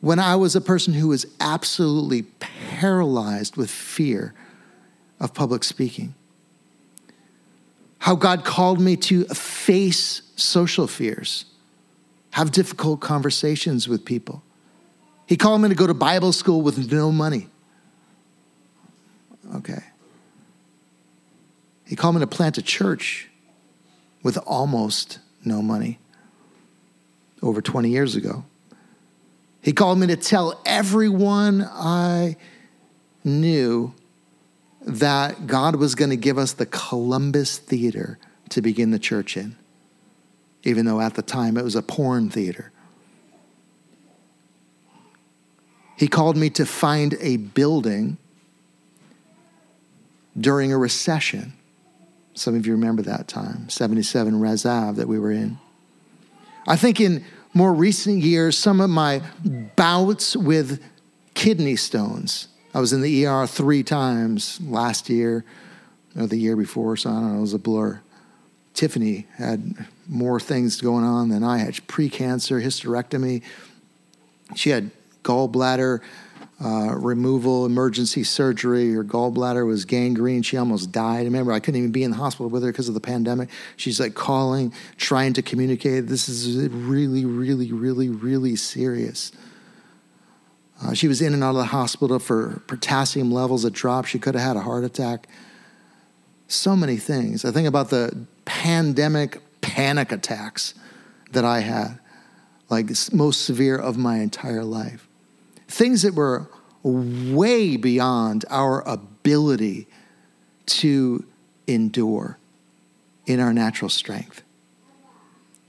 When 0.00 0.20
I 0.20 0.36
was 0.36 0.54
a 0.54 0.60
person 0.60 0.94
who 0.94 1.08
was 1.08 1.26
absolutely 1.40 2.22
paralyzed 2.38 3.56
with 3.56 3.70
fear 3.70 4.34
of 5.20 5.34
public 5.34 5.62
speaking. 5.62 6.14
How 7.98 8.14
God 8.16 8.44
called 8.44 8.80
me 8.80 8.96
to 8.96 9.24
face 9.26 10.22
social 10.36 10.86
fears, 10.86 11.44
have 12.30 12.50
difficult 12.50 13.00
conversations 13.00 13.88
with 13.88 14.04
people. 14.04 14.42
He 15.26 15.36
called 15.36 15.60
me 15.60 15.68
to 15.68 15.74
go 15.74 15.86
to 15.86 15.94
Bible 15.94 16.32
school 16.32 16.62
with 16.62 16.90
no 16.90 17.12
money. 17.12 17.48
Okay. 19.56 19.82
He 21.86 21.96
called 21.96 22.14
me 22.14 22.20
to 22.20 22.26
plant 22.26 22.56
a 22.56 22.62
church 22.62 23.28
with 24.22 24.38
almost 24.46 25.18
no 25.44 25.60
money 25.60 25.98
over 27.42 27.60
20 27.60 27.88
years 27.90 28.14
ago. 28.14 28.44
He 29.62 29.72
called 29.72 29.98
me 29.98 30.06
to 30.06 30.16
tell 30.16 30.60
everyone 30.64 31.62
I 31.62 32.36
knew 33.24 33.92
that 34.82 35.46
God 35.46 35.76
was 35.76 35.94
going 35.94 36.10
to 36.10 36.16
give 36.16 36.38
us 36.38 36.52
the 36.52 36.66
Columbus 36.66 37.58
Theater 37.58 38.18
to 38.50 38.62
begin 38.62 38.90
the 38.90 38.98
church 38.98 39.36
in, 39.36 39.56
even 40.62 40.86
though 40.86 41.00
at 41.00 41.14
the 41.14 41.22
time 41.22 41.56
it 41.56 41.64
was 41.64 41.76
a 41.76 41.82
porn 41.82 42.30
theater. 42.30 42.72
He 45.96 46.08
called 46.08 46.36
me 46.36 46.48
to 46.50 46.64
find 46.64 47.14
a 47.20 47.36
building 47.36 48.16
during 50.38 50.72
a 50.72 50.78
recession. 50.78 51.52
Some 52.34 52.54
of 52.54 52.66
you 52.66 52.72
remember 52.72 53.02
that 53.02 53.28
time, 53.28 53.68
77 53.68 54.34
Rezav 54.34 54.96
that 54.96 55.08
we 55.08 55.18
were 55.18 55.30
in. 55.30 55.58
I 56.66 56.76
think 56.76 57.00
in 57.00 57.24
more 57.52 57.74
recent 57.74 58.22
years, 58.22 58.56
some 58.56 58.80
of 58.80 58.88
my 58.88 59.22
bouts 59.76 60.36
with 60.36 60.82
kidney 61.34 61.76
stones 61.76 62.48
I 62.72 62.80
was 62.80 62.92
in 62.92 63.00
the 63.00 63.26
ER 63.26 63.46
three 63.46 63.82
times 63.82 64.60
last 64.60 65.08
year 65.08 65.44
or 66.16 66.26
the 66.26 66.36
year 66.36 66.56
before, 66.56 66.96
so 66.96 67.10
I 67.10 67.14
don't 67.14 67.32
know, 67.32 67.38
it 67.38 67.40
was 67.40 67.54
a 67.54 67.58
blur. 67.58 68.00
Tiffany 68.74 69.26
had 69.36 69.86
more 70.08 70.38
things 70.38 70.80
going 70.80 71.04
on 71.04 71.28
than 71.28 71.42
I 71.42 71.58
had 71.58 71.74
precancer, 71.88 72.62
hysterectomy. 72.62 73.42
She 74.54 74.70
had 74.70 74.90
gallbladder 75.22 76.00
uh, 76.62 76.94
removal, 76.94 77.64
emergency 77.64 78.22
surgery. 78.22 78.92
Her 78.92 79.02
gallbladder 79.02 79.66
was 79.66 79.84
gangrene. 79.84 80.42
She 80.42 80.56
almost 80.56 80.92
died. 80.92 81.24
Remember, 81.24 81.52
I 81.52 81.60
couldn't 81.60 81.78
even 81.78 81.92
be 81.92 82.04
in 82.04 82.10
the 82.10 82.18
hospital 82.18 82.48
with 82.48 82.62
her 82.62 82.70
because 82.70 82.88
of 82.88 82.94
the 82.94 83.00
pandemic. 83.00 83.48
She's 83.76 83.98
like 83.98 84.14
calling, 84.14 84.72
trying 84.96 85.32
to 85.34 85.42
communicate. 85.42 86.06
This 86.06 86.28
is 86.28 86.68
really, 86.68 87.24
really, 87.24 87.72
really, 87.72 88.08
really 88.10 88.56
serious. 88.56 89.32
Uh, 90.82 90.94
she 90.94 91.08
was 91.08 91.20
in 91.20 91.34
and 91.34 91.44
out 91.44 91.50
of 91.50 91.56
the 91.56 91.64
hospital 91.64 92.18
for 92.18 92.62
potassium 92.66 93.30
levels 93.30 93.64
that 93.64 93.72
dropped. 93.72 94.08
She 94.08 94.18
could 94.18 94.34
have 94.34 94.42
had 94.42 94.56
a 94.56 94.60
heart 94.60 94.84
attack. 94.84 95.28
So 96.48 96.74
many 96.74 96.96
things. 96.96 97.44
I 97.44 97.50
think 97.50 97.68
about 97.68 97.90
the 97.90 98.26
pandemic 98.44 99.42
panic 99.60 100.10
attacks 100.10 100.74
that 101.32 101.44
I 101.44 101.60
had, 101.60 101.98
like 102.68 102.90
most 103.12 103.42
severe 103.42 103.76
of 103.76 103.96
my 103.96 104.18
entire 104.18 104.64
life. 104.64 105.06
Things 105.68 106.02
that 106.02 106.14
were 106.14 106.48
way 106.82 107.76
beyond 107.76 108.44
our 108.50 108.82
ability 108.88 109.86
to 110.66 111.24
endure 111.66 112.38
in 113.26 113.38
our 113.38 113.52
natural 113.52 113.88
strength. 113.88 114.42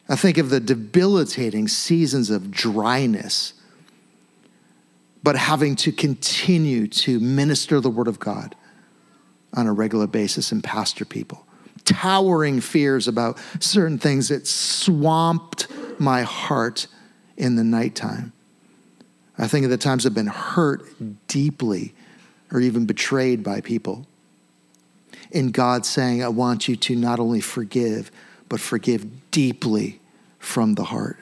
I 0.10 0.16
think 0.16 0.38
of 0.38 0.50
the 0.50 0.60
debilitating 0.60 1.68
seasons 1.68 2.30
of 2.30 2.50
dryness 2.50 3.54
but 5.24 5.36
having 5.36 5.76
to 5.78 5.92
continue 5.92 6.88
to 6.88 7.20
minister 7.20 7.80
the 7.80 7.90
word 7.90 8.08
of 8.08 8.20
God 8.20 8.56
on 9.54 9.68
a 9.68 9.74
regular 9.74 10.08
basis 10.08 10.52
and 10.52 10.64
pastor 10.64 11.06
people. 11.06 11.46
Towering 11.84 12.62
fears 12.62 13.08
about 13.08 13.40
certain 13.60 13.98
things 13.98 14.30
that 14.30 14.48
swamped 14.48 15.68
my 16.00 16.22
heart 16.22 16.88
in 17.38 17.56
the 17.56 17.64
nighttime. 17.64 18.34
I 19.38 19.48
think 19.48 19.64
of 19.64 19.72
the 19.72 19.78
times 19.78 20.06
I've 20.06 20.14
been 20.14 20.28
hurt 20.28 20.84
deeply 21.28 21.94
or 22.52 22.60
even 22.60 22.86
betrayed 22.86 23.44
by 23.44 23.62
people. 23.62 24.06
And 25.34 25.54
God 25.54 25.86
saying, 25.86 26.24
I 26.24 26.28
want 26.28 26.68
you 26.68 26.76
to 26.76 26.96
not 26.96 27.20
only 27.20 27.42
forgive, 27.42 28.12
but 28.50 28.60
forgive 28.60 29.32
deeply 29.32 30.00
from 30.40 30.76
the 30.76 30.84
heart. 30.86 31.18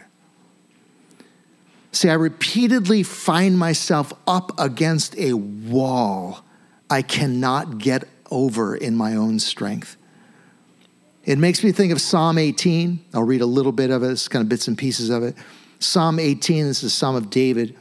See, 1.91 2.09
I 2.09 2.13
repeatedly 2.13 3.03
find 3.03 3.57
myself 3.57 4.13
up 4.27 4.51
against 4.59 5.17
a 5.17 5.33
wall 5.33 6.43
I 6.89 7.01
cannot 7.01 7.77
get 7.77 8.05
over 8.31 8.75
in 8.75 8.95
my 8.95 9.15
own 9.15 9.39
strength. 9.39 9.97
It 11.25 11.37
makes 11.37 11.63
me 11.63 11.71
think 11.71 11.91
of 11.91 12.01
Psalm 12.01 12.37
18. 12.37 13.05
I'll 13.13 13.23
read 13.23 13.41
a 13.41 13.45
little 13.45 13.71
bit 13.71 13.91
of 13.91 14.03
it, 14.03 14.11
it's 14.11 14.27
kind 14.27 14.41
of 14.41 14.49
bits 14.49 14.67
and 14.67 14.77
pieces 14.77 15.09
of 15.09 15.23
it. 15.23 15.35
Psalm 15.79 16.19
18, 16.19 16.65
this 16.65 16.83
is 16.83 16.93
Psalm 16.93 17.15
of 17.15 17.29
David. 17.29 17.75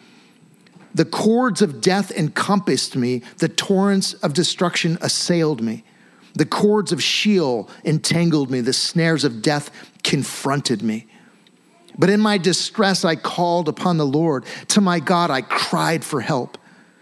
The 0.94 1.04
cords 1.04 1.62
of 1.62 1.80
death 1.80 2.10
encompassed 2.10 2.96
me, 2.96 3.22
the 3.38 3.48
torrents 3.48 4.14
of 4.14 4.32
destruction 4.32 4.98
assailed 5.00 5.62
me. 5.62 5.84
The 6.34 6.46
cords 6.46 6.92
of 6.92 7.02
Sheol 7.02 7.68
entangled 7.84 8.50
me, 8.50 8.60
the 8.60 8.72
snares 8.72 9.24
of 9.24 9.42
death 9.42 9.70
confronted 10.02 10.82
me. 10.82 11.06
But 11.98 12.10
in 12.10 12.20
my 12.20 12.38
distress, 12.38 13.04
I 13.04 13.16
called 13.16 13.68
upon 13.68 13.96
the 13.96 14.06
Lord. 14.06 14.44
To 14.68 14.80
my 14.80 15.00
God, 15.00 15.30
I 15.30 15.40
cried 15.42 16.04
for 16.04 16.20
help. 16.20 16.56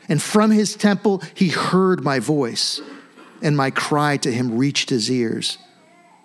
And 0.09 0.23
from 0.23 0.50
his 0.50 0.75
temple, 0.75 1.23
he 1.35 1.49
heard 1.49 2.03
my 2.03 2.19
voice, 2.19 2.81
and 3.43 3.57
my 3.57 3.71
cry 3.71 4.17
to 4.19 4.33
him 4.33 4.57
reached 4.57 4.88
his 4.88 5.11
ears. 5.11 5.59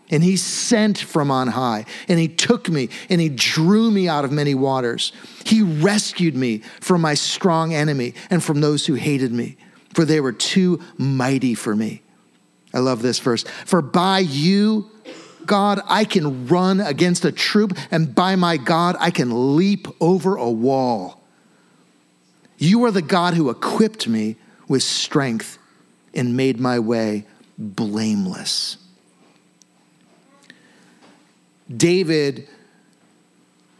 And 0.09 0.23
he 0.23 0.37
sent 0.37 0.97
from 0.97 1.31
on 1.31 1.47
high, 1.47 1.85
and 2.07 2.19
he 2.19 2.27
took 2.27 2.69
me, 2.69 2.89
and 3.09 3.19
he 3.19 3.29
drew 3.29 3.89
me 3.91 4.07
out 4.07 4.23
of 4.23 4.31
many 4.31 4.53
waters. 4.53 5.13
He 5.45 5.61
rescued 5.61 6.35
me 6.35 6.59
from 6.79 7.01
my 7.01 7.13
strong 7.13 7.73
enemy 7.73 8.13
and 8.29 8.43
from 8.43 8.61
those 8.61 8.85
who 8.85 8.93
hated 8.93 9.31
me, 9.31 9.57
for 9.93 10.05
they 10.05 10.19
were 10.19 10.33
too 10.33 10.81
mighty 10.97 11.55
for 11.55 11.75
me. 11.75 12.03
I 12.73 12.79
love 12.79 13.01
this 13.01 13.19
verse. 13.19 13.43
For 13.65 13.81
by 13.81 14.19
you, 14.19 14.89
God, 15.45 15.81
I 15.87 16.05
can 16.05 16.47
run 16.47 16.79
against 16.79 17.25
a 17.25 17.31
troop, 17.31 17.77
and 17.89 18.13
by 18.13 18.35
my 18.35 18.57
God, 18.57 18.95
I 18.99 19.11
can 19.11 19.55
leap 19.55 19.87
over 19.99 20.35
a 20.35 20.49
wall. 20.49 21.21
You 22.57 22.85
are 22.85 22.91
the 22.91 23.01
God 23.01 23.33
who 23.33 23.49
equipped 23.49 24.07
me 24.07 24.35
with 24.67 24.83
strength 24.83 25.57
and 26.13 26.37
made 26.37 26.59
my 26.59 26.79
way 26.79 27.25
blameless. 27.57 28.77
David, 31.75 32.47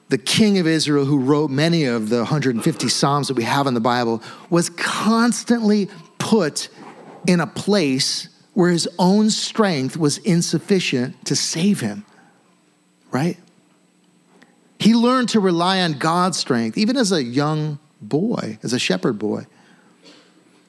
the 0.10 0.18
king 0.18 0.58
of 0.58 0.68
Israel, 0.68 1.06
who 1.06 1.20
wrote 1.20 1.50
many 1.50 1.86
of 1.86 2.10
the 2.10 2.18
150 2.18 2.88
Psalms 2.89 3.27
that 3.27 3.36
we 3.36 3.44
have 3.44 3.68
in 3.68 3.74
the 3.74 3.80
Bible, 3.80 4.22
was 4.50 4.70
constantly 4.70 5.89
put 6.18 6.70
in 7.27 7.39
a 7.39 7.48
place 7.48 8.27
where 8.53 8.72
his 8.72 8.88
own 9.00 9.29
strength 9.29 9.98
was 9.98 10.17
insufficient 10.20 11.25
to 11.25 11.36
save 11.36 11.79
him, 11.79 12.05
right? 13.12 13.38
He 14.79 14.93
learned 14.93 15.29
to 15.29 15.39
rely 15.39 15.81
on 15.81 15.93
God's 15.93 16.38
strength, 16.38 16.77
even 16.77 16.98
as 16.98 17.12
a 17.12 17.24
young 17.24 17.79
boy, 18.01 18.58
as 18.63 18.74
a 18.74 18.79
shepherd 18.79 19.20
boy. 19.20 19.46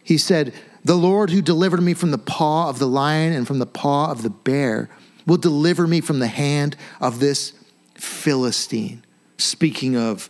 He 0.04 0.18
said, 0.18 0.52
The 0.84 0.96
Lord 0.96 1.30
who 1.30 1.42
delivered 1.42 1.82
me 1.82 1.94
from 1.94 2.10
the 2.10 2.18
paw 2.18 2.68
of 2.68 2.78
the 2.78 2.86
lion 2.86 3.32
and 3.32 3.46
from 3.46 3.58
the 3.58 3.66
paw 3.66 4.10
of 4.10 4.22
the 4.22 4.30
bear 4.30 4.90
will 5.26 5.38
deliver 5.38 5.86
me 5.86 6.00
from 6.00 6.18
the 6.18 6.26
hand 6.26 6.76
of 7.00 7.20
this 7.20 7.52
Philistine. 7.94 9.04
Speaking 9.38 9.96
of 9.96 10.28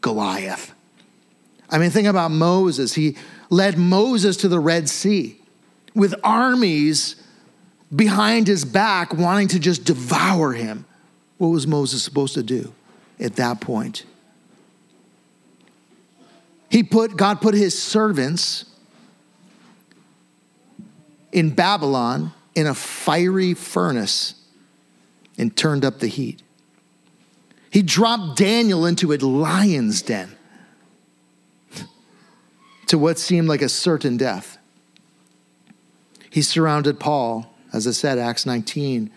Goliath. 0.00 0.72
I 1.70 1.78
mean, 1.78 1.90
think 1.90 2.08
about 2.08 2.30
Moses. 2.30 2.94
He 2.94 3.16
led 3.50 3.76
Moses 3.76 4.36
to 4.38 4.48
the 4.48 4.60
Red 4.60 4.88
Sea 4.88 5.38
with 5.98 6.14
armies 6.22 7.16
behind 7.94 8.46
his 8.46 8.64
back 8.64 9.12
wanting 9.12 9.48
to 9.48 9.58
just 9.58 9.84
devour 9.84 10.52
him. 10.52 10.86
What 11.38 11.48
was 11.48 11.66
Moses 11.66 12.02
supposed 12.04 12.34
to 12.34 12.42
do 12.44 12.72
at 13.18 13.34
that 13.36 13.60
point? 13.60 14.04
He 16.70 16.84
put 16.84 17.16
God 17.16 17.40
put 17.40 17.54
his 17.54 17.80
servants 17.80 18.64
in 21.32 21.50
Babylon 21.50 22.32
in 22.54 22.68
a 22.68 22.74
fiery 22.74 23.54
furnace 23.54 24.34
and 25.36 25.56
turned 25.56 25.84
up 25.84 25.98
the 25.98 26.06
heat. 26.06 26.42
He 27.70 27.82
dropped 27.82 28.38
Daniel 28.38 28.86
into 28.86 29.12
a 29.12 29.16
lion's 29.16 30.00
den 30.02 30.36
to 32.86 32.98
what 32.98 33.18
seemed 33.18 33.48
like 33.48 33.62
a 33.62 33.68
certain 33.68 34.16
death. 34.16 34.57
He 36.30 36.42
surrounded 36.42 37.00
Paul, 37.00 37.54
as 37.72 37.86
I 37.86 37.92
said, 37.92 38.18
Acts 38.18 38.46
19, 38.46 39.10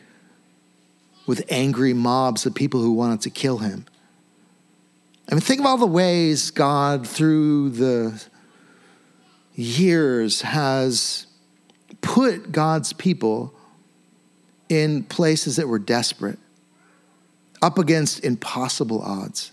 with 1.27 1.43
angry 1.49 1.93
mobs 1.93 2.45
of 2.45 2.55
people 2.55 2.81
who 2.81 2.93
wanted 2.93 3.21
to 3.21 3.29
kill 3.29 3.59
him. 3.59 3.85
I 5.29 5.35
mean, 5.35 5.41
think 5.41 5.59
of 5.59 5.65
all 5.65 5.77
the 5.77 5.85
ways 5.85 6.51
God, 6.51 7.07
through 7.07 7.71
the 7.71 8.23
years, 9.55 10.41
has 10.41 11.27
put 12.01 12.51
God's 12.51 12.93
people 12.93 13.53
in 14.67 15.03
places 15.03 15.57
that 15.57 15.67
were 15.67 15.79
desperate, 15.79 16.39
up 17.61 17.77
against 17.77 18.23
impossible 18.23 19.01
odds. 19.01 19.51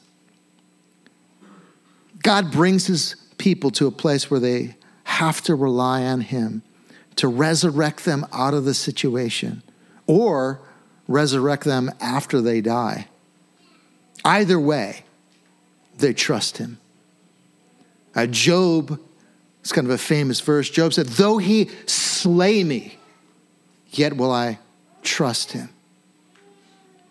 God 2.22 2.50
brings 2.50 2.86
his 2.86 3.16
people 3.36 3.70
to 3.72 3.86
a 3.86 3.90
place 3.90 4.30
where 4.30 4.40
they 4.40 4.76
have 5.04 5.40
to 5.42 5.54
rely 5.54 6.04
on 6.04 6.20
him 6.20 6.62
to 7.18 7.26
resurrect 7.26 8.04
them 8.04 8.24
out 8.32 8.54
of 8.54 8.64
the 8.64 8.74
situation 8.74 9.62
or 10.06 10.60
resurrect 11.08 11.64
them 11.64 11.90
after 12.00 12.40
they 12.40 12.60
die. 12.60 13.08
Either 14.24 14.58
way, 14.58 15.04
they 15.96 16.12
trust 16.12 16.58
him. 16.58 16.78
Uh, 18.14 18.26
Job, 18.26 19.00
it's 19.60 19.72
kind 19.72 19.86
of 19.86 19.92
a 19.92 19.98
famous 19.98 20.40
verse. 20.40 20.70
Job 20.70 20.92
said, 20.92 21.06
Though 21.06 21.38
he 21.38 21.70
slay 21.86 22.62
me, 22.62 22.98
yet 23.90 24.16
will 24.16 24.32
I 24.32 24.60
trust 25.02 25.52
him. 25.52 25.70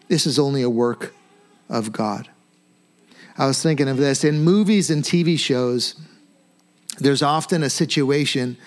This 0.08 0.26
is 0.26 0.40
only 0.40 0.62
a 0.62 0.70
work 0.70 1.14
of 1.70 1.92
God. 1.92 2.30
I 3.38 3.46
was 3.46 3.62
thinking 3.62 3.90
of 3.90 3.98
this 3.98 4.24
in 4.24 4.42
movies 4.42 4.90
and 4.90 5.04
TV 5.04 5.38
shows, 5.38 5.96
there's 6.98 7.22
often 7.22 7.62
a 7.62 7.70
situation 7.70 8.58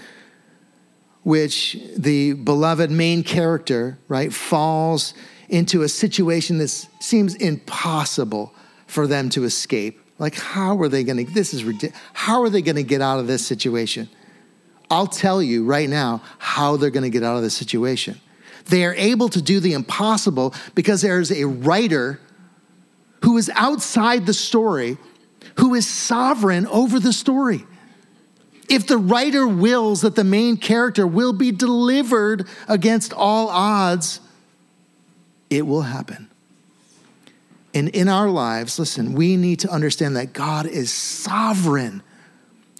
which 1.23 1.77
the 1.97 2.33
beloved 2.33 2.91
main 2.91 3.23
character, 3.23 3.99
right, 4.09 4.33
falls 4.33 5.15
into 5.49 5.83
a 5.83 5.89
situation 5.89 6.59
that 6.59 6.69
seems 6.69 7.35
impossible 7.35 8.55
for 8.87 9.07
them 9.07 9.29
to 9.31 9.45
escape. 9.45 10.01
Like, 10.19 10.35
how 10.35 10.79
are 10.81 10.89
they 10.89 11.05
gonna, 11.05 11.25
this 11.25 11.53
is 11.55 11.65
ridiculous. 11.65 11.99
How 12.13 12.43
are 12.43 12.51
they 12.51 12.63
gonna 12.63 12.83
get 12.83 13.01
out 13.01 13.19
of 13.19 13.27
this 13.27 13.45
situation? 13.45 14.09
I'll 14.91 15.07
tell 15.07 15.43
you 15.43 15.65
right 15.65 15.89
now 15.89 16.23
how 16.39 16.77
they're 16.77 16.91
gonna 16.91 17.11
get 17.11 17.23
out 17.23 17.37
of 17.37 17.43
this 17.43 17.55
situation. 17.55 18.21
They 18.67 18.85
are 18.85 18.95
able 18.95 19.29
to 19.31 19.43
do 19.43 19.61
the 19.61 19.73
impossible 19.73 20.55
because 20.75 21.03
there's 21.03 21.33
a 21.33 21.45
writer 21.45 22.21
who 23.25 23.37
is 23.37 23.51
outside 23.55 24.27
the 24.27 24.35
story, 24.35 24.99
who 25.59 25.75
is 25.75 25.87
sovereign 25.87 26.67
over 26.67 26.99
the 27.01 27.13
story 27.13 27.67
if 28.71 28.87
the 28.87 28.97
writer 28.97 29.47
wills 29.47 30.03
that 30.03 30.15
the 30.15 30.25
main 30.25 30.57
character 30.57 31.05
will 31.07 31.33
be 31.33 31.51
delivered 31.51 32.47
against 32.69 33.13
all 33.13 33.49
odds, 33.49 34.21
it 35.51 35.67
will 35.67 35.83
happen. 35.83 36.31
And 37.75 37.89
in 37.89 38.09
our 38.09 38.29
lives, 38.29 38.79
listen, 38.79 39.13
we 39.13 39.37
need 39.37 39.59
to 39.61 39.69
understand 39.69 40.17
that 40.17 40.33
God 40.33 40.67
is 40.67 40.93
sovereign 40.93 42.03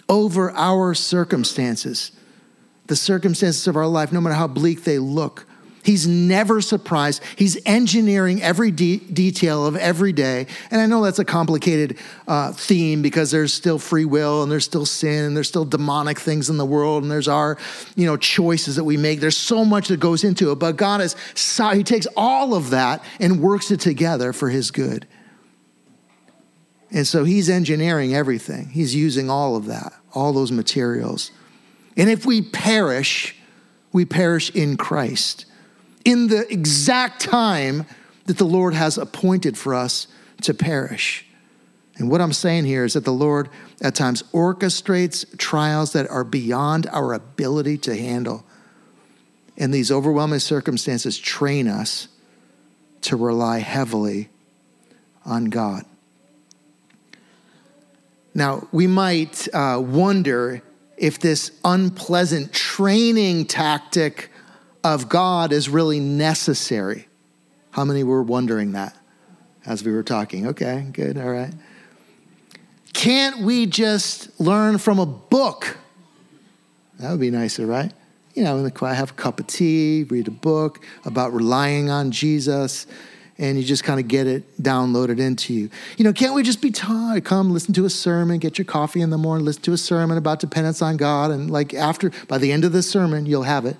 over 0.07 0.51
our 0.51 0.93
circumstances, 0.93 2.11
the 2.87 2.95
circumstances 2.95 3.67
of 3.67 3.75
our 3.75 3.87
life, 3.87 4.13
no 4.13 4.21
matter 4.21 4.35
how 4.35 4.47
bleak 4.47 4.85
they 4.85 4.97
look. 4.97 5.45
He's 5.83 6.07
never 6.07 6.61
surprised. 6.61 7.23
He's 7.35 7.57
engineering 7.65 8.41
every 8.41 8.71
de- 8.71 8.97
detail 8.97 9.65
of 9.65 9.75
every 9.75 10.13
day. 10.13 10.45
And 10.69 10.79
I 10.79 10.85
know 10.85 11.03
that's 11.03 11.19
a 11.19 11.25
complicated 11.25 11.97
uh, 12.27 12.51
theme 12.53 13.01
because 13.01 13.31
there's 13.31 13.53
still 13.53 13.79
free 13.79 14.05
will 14.05 14.43
and 14.43 14.51
there's 14.51 14.65
still 14.65 14.85
sin 14.85 15.25
and 15.25 15.35
there's 15.35 15.47
still 15.47 15.65
demonic 15.65 16.19
things 16.19 16.49
in 16.49 16.57
the 16.57 16.65
world 16.65 17.01
and 17.01 17.11
there's 17.11 17.27
our, 17.27 17.57
you 17.95 18.05
know, 18.05 18.15
choices 18.15 18.75
that 18.75 18.83
we 18.83 18.95
make. 18.95 19.21
There's 19.21 19.37
so 19.37 19.65
much 19.65 19.87
that 19.87 19.99
goes 19.99 20.23
into 20.23 20.51
it. 20.51 20.55
But 20.55 20.75
God 20.75 21.01
is, 21.01 21.15
He 21.73 21.83
takes 21.83 22.07
all 22.15 22.53
of 22.53 22.69
that 22.69 23.03
and 23.19 23.41
works 23.41 23.71
it 23.71 23.79
together 23.79 24.33
for 24.33 24.49
His 24.49 24.69
good. 24.69 25.07
And 26.91 27.07
so 27.07 27.23
He's 27.23 27.49
engineering 27.49 28.13
everything. 28.13 28.69
He's 28.69 28.93
using 28.93 29.31
all 29.31 29.55
of 29.55 29.65
that, 29.65 29.93
all 30.13 30.31
those 30.31 30.51
materials. 30.51 31.31
And 31.97 32.07
if 32.07 32.23
we 32.23 32.43
perish, 32.43 33.35
we 33.91 34.05
perish 34.05 34.51
in 34.51 34.77
Christ 34.77 35.45
in 36.05 36.27
the 36.27 36.51
exact 36.51 37.21
time 37.21 37.85
that 38.25 38.37
the 38.37 38.45
Lord 38.45 38.73
has 38.73 38.97
appointed 38.97 39.57
for 39.57 39.73
us 39.73 40.07
to 40.41 40.53
perish. 40.53 41.25
And 41.97 42.09
what 42.09 42.21
I'm 42.21 42.33
saying 42.33 42.65
here 42.65 42.83
is 42.83 42.93
that 42.93 43.05
the 43.05 43.13
Lord 43.13 43.49
at 43.81 43.95
times 43.95 44.23
orchestrates 44.33 45.37
trials 45.37 45.93
that 45.93 46.09
are 46.09 46.23
beyond 46.23 46.87
our 46.87 47.13
ability 47.13 47.77
to 47.79 47.95
handle. 47.95 48.43
And 49.57 49.73
these 49.73 49.91
overwhelming 49.91 50.39
circumstances 50.39 51.19
train 51.19 51.67
us 51.67 52.07
to 53.01 53.15
rely 53.15 53.59
heavily 53.59 54.29
on 55.25 55.45
God. 55.45 55.85
Now, 58.33 58.67
we 58.71 58.87
might 58.87 59.47
uh, 59.53 59.79
wonder 59.83 60.61
if 60.97 61.19
this 61.19 61.51
unpleasant 61.65 62.53
training 62.53 63.45
tactic 63.45 64.30
of 64.83 65.09
God 65.09 65.51
is 65.51 65.69
really 65.69 65.99
necessary. 65.99 67.07
How 67.71 67.85
many 67.85 68.03
were 68.03 68.23
wondering 68.23 68.73
that 68.73 68.95
as 69.65 69.83
we 69.83 69.91
were 69.91 70.03
talking? 70.03 70.47
Okay, 70.47 70.87
good, 70.91 71.17
all 71.17 71.29
right. 71.29 71.53
Can't 72.93 73.39
we 73.39 73.65
just 73.65 74.39
learn 74.39 74.77
from 74.77 74.99
a 74.99 75.05
book? 75.05 75.77
That 76.99 77.11
would 77.11 77.19
be 77.19 77.31
nicer, 77.31 77.65
right? 77.65 77.91
You 78.35 78.43
know, 78.43 78.69
quiet, 78.69 78.95
have 78.95 79.11
a 79.11 79.13
cup 79.13 79.39
of 79.39 79.47
tea, 79.47 80.03
read 80.03 80.27
a 80.27 80.31
book 80.31 80.85
about 81.05 81.33
relying 81.33 81.89
on 81.89 82.11
Jesus, 82.11 82.87
and 83.37 83.57
you 83.57 83.63
just 83.63 83.83
kind 83.83 83.99
of 83.99 84.07
get 84.07 84.27
it 84.27 84.61
downloaded 84.61 85.19
into 85.19 85.53
you. 85.53 85.69
You 85.97 86.05
know, 86.05 86.13
can't 86.13 86.35
we 86.35 86.43
just 86.43 86.61
be 86.61 86.71
taught? 86.71 87.23
Come 87.23 87.51
listen 87.51 87.73
to 87.73 87.85
a 87.85 87.89
sermon, 87.89 88.39
get 88.39 88.57
your 88.57 88.65
coffee 88.65 89.01
in 89.01 89.09
the 89.09 89.17
morning, 89.17 89.45
listen 89.45 89.63
to 89.63 89.73
a 89.73 89.77
sermon 89.77 90.17
about 90.17 90.39
dependence 90.39 90.81
on 90.81 90.97
God, 90.97 91.31
and 91.31 91.49
like 91.49 91.73
after, 91.73 92.11
by 92.27 92.37
the 92.37 92.51
end 92.51 92.65
of 92.65 92.71
the 92.71 92.83
sermon, 92.83 93.25
you'll 93.25 93.43
have 93.43 93.65
it. 93.65 93.77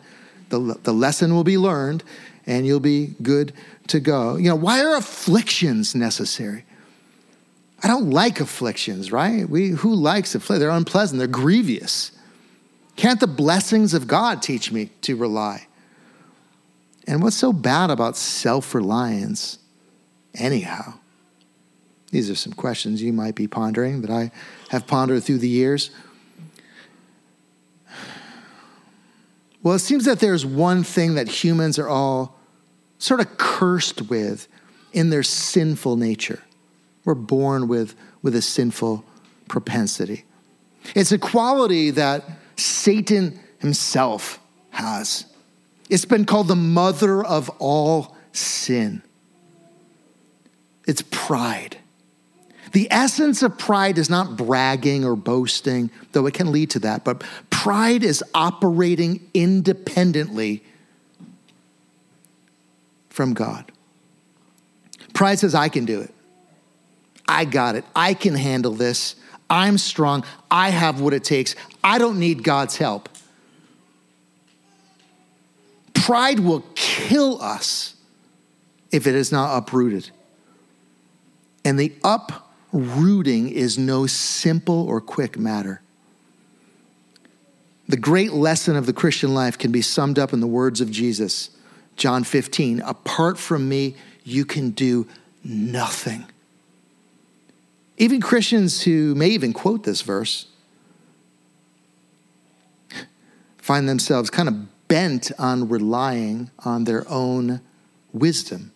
The, 0.51 0.77
the 0.83 0.93
lesson 0.93 1.33
will 1.33 1.43
be 1.43 1.57
learned, 1.57 2.03
and 2.45 2.65
you'll 2.65 2.79
be 2.79 3.15
good 3.21 3.53
to 3.87 3.99
go. 3.99 4.35
You 4.35 4.49
know, 4.49 4.55
why 4.55 4.81
are 4.83 4.95
afflictions 4.95 5.95
necessary? 5.95 6.65
I 7.83 7.87
don't 7.87 8.11
like 8.11 8.39
afflictions, 8.39 9.11
right? 9.11 9.49
We, 9.49 9.69
who 9.69 9.93
likes 9.93 10.35
afflictions? 10.35 10.59
They're 10.59 10.69
unpleasant, 10.69 11.17
they're 11.17 11.27
grievous. 11.27 12.11
Can't 12.95 13.19
the 13.19 13.27
blessings 13.27 13.93
of 13.93 14.07
God 14.07 14.41
teach 14.43 14.71
me 14.71 14.91
to 15.01 15.15
rely? 15.15 15.67
And 17.07 17.23
what's 17.23 17.35
so 17.35 17.51
bad 17.51 17.89
about 17.89 18.15
self 18.15 18.75
reliance, 18.75 19.57
anyhow? 20.35 20.93
These 22.11 22.29
are 22.29 22.35
some 22.35 22.53
questions 22.53 23.01
you 23.01 23.13
might 23.13 23.35
be 23.35 23.47
pondering 23.47 24.01
that 24.01 24.11
I 24.11 24.31
have 24.69 24.85
pondered 24.85 25.23
through 25.23 25.39
the 25.39 25.49
years. 25.49 25.89
Well, 29.63 29.76
it 29.76 29.80
seems 29.80 30.06
that 30.06 30.19
there's 30.19 30.45
one 30.45 30.84
thing 30.84 31.15
that 31.15 31.28
humans 31.28 31.78
are 31.78 31.88
all 31.88 32.39
sort 32.97 33.19
of 33.19 33.38
cursed 33.38 34.10
with 34.10 34.47
in 34.93 35.10
their 35.10 35.24
sinful 35.24 35.97
nature. 35.97 36.41
We're 37.06 37.15
born 37.15 37.67
with, 37.67 37.95
with 38.21 38.36
a 38.36 38.41
sinful 38.41 39.04
propensity. 39.47 40.26
It's 40.95 41.12
a 41.12 41.17
quality 41.17 41.91
that 41.91 42.24
Satan 42.56 43.39
himself 43.60 44.39
has. 44.71 45.26
It's 45.89 46.06
been 46.06 46.26
called 46.26 46.47
the 46.47 46.56
mother 46.56 47.24
of 47.24 47.50
all 47.60 48.15
sin. 48.32 49.04
It's 50.88 51.04
pride. 51.12 51.78
The 52.71 52.88
essence 52.89 53.43
of 53.43 53.57
pride 53.57 53.97
is 53.97 54.10
not 54.10 54.38
bragging 54.38 55.03
or 55.03 55.15
boasting, 55.15 55.91
though 56.13 56.25
it 56.25 56.34
can 56.34 56.51
lead 56.51 56.69
to 56.71 56.79
that, 56.79 57.03
but 57.03 57.23
pride 57.49 58.03
is 58.03 58.23
operating 58.34 59.27
independently 59.34 60.63
from 63.10 63.34
God. 63.34 63.71
Pride 65.13 65.39
says, 65.39 65.53
I 65.53 65.69
can 65.69 65.86
do 65.86 65.99
it. 66.01 66.13
I 67.27 67.45
got 67.45 67.75
it. 67.75 67.86
I 67.95 68.13
can 68.13 68.36
handle 68.36 68.73
this. 68.73 69.15
I'm 69.49 69.77
strong. 69.77 70.23
I 70.49 70.69
have 70.69 71.01
what 71.01 71.13
it 71.13 71.25
takes. 71.25 71.55
I 71.84 71.97
don't 71.97 72.19
need 72.19 72.43
God's 72.43 72.77
help. 72.77 73.10
Pride 75.93 76.39
will 76.39 76.63
kill 76.75 77.41
us 77.41 77.95
if 78.91 79.07
it 79.07 79.15
is 79.15 79.31
not 79.31 79.57
uprooted. 79.57 80.10
And 81.63 81.77
the 81.79 81.93
uprooting 82.73 83.49
is 83.49 83.77
no 83.77 84.07
simple 84.07 84.88
or 84.88 85.01
quick 85.01 85.38
matter. 85.38 85.81
The 87.88 87.97
great 87.97 88.31
lesson 88.31 88.75
of 88.75 88.86
the 88.86 88.93
Christian 88.93 89.34
life 89.34 89.57
can 89.57 89.71
be 89.71 89.81
summed 89.81 90.17
up 90.17 90.31
in 90.31 90.39
the 90.39 90.47
words 90.47 90.79
of 90.79 90.89
Jesus, 90.89 91.49
John 91.97 92.23
15 92.23 92.79
Apart 92.81 93.38
from 93.38 93.67
me, 93.67 93.95
you 94.23 94.45
can 94.45 94.69
do 94.69 95.07
nothing. 95.43 96.25
Even 97.97 98.21
Christians 98.21 98.84
who 98.84 99.13
may 99.13 99.27
even 99.29 99.53
quote 99.53 99.84
this 99.84 100.01
verse 100.01 100.47
find 103.57 103.88
themselves 103.88 104.29
kind 104.29 104.47
of 104.47 104.88
bent 104.88 105.31
on 105.38 105.69
relying 105.69 106.49
on 106.65 106.86
their 106.86 107.07
own 107.10 107.62
wisdom. 108.12 108.71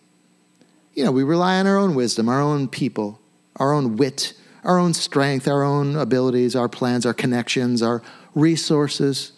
You 0.94 1.04
know, 1.04 1.12
we 1.12 1.22
rely 1.22 1.58
on 1.58 1.66
our 1.66 1.76
own 1.76 1.94
wisdom, 1.94 2.28
our 2.28 2.40
own 2.40 2.68
people, 2.68 3.20
our 3.56 3.72
own 3.72 3.96
wit, 3.96 4.32
our 4.64 4.78
own 4.78 4.94
strength, 4.94 5.48
our 5.48 5.62
own 5.62 5.96
abilities, 5.96 6.56
our 6.56 6.68
plans, 6.68 7.06
our 7.06 7.14
connections, 7.14 7.82
our 7.82 8.02
resources 8.34 9.32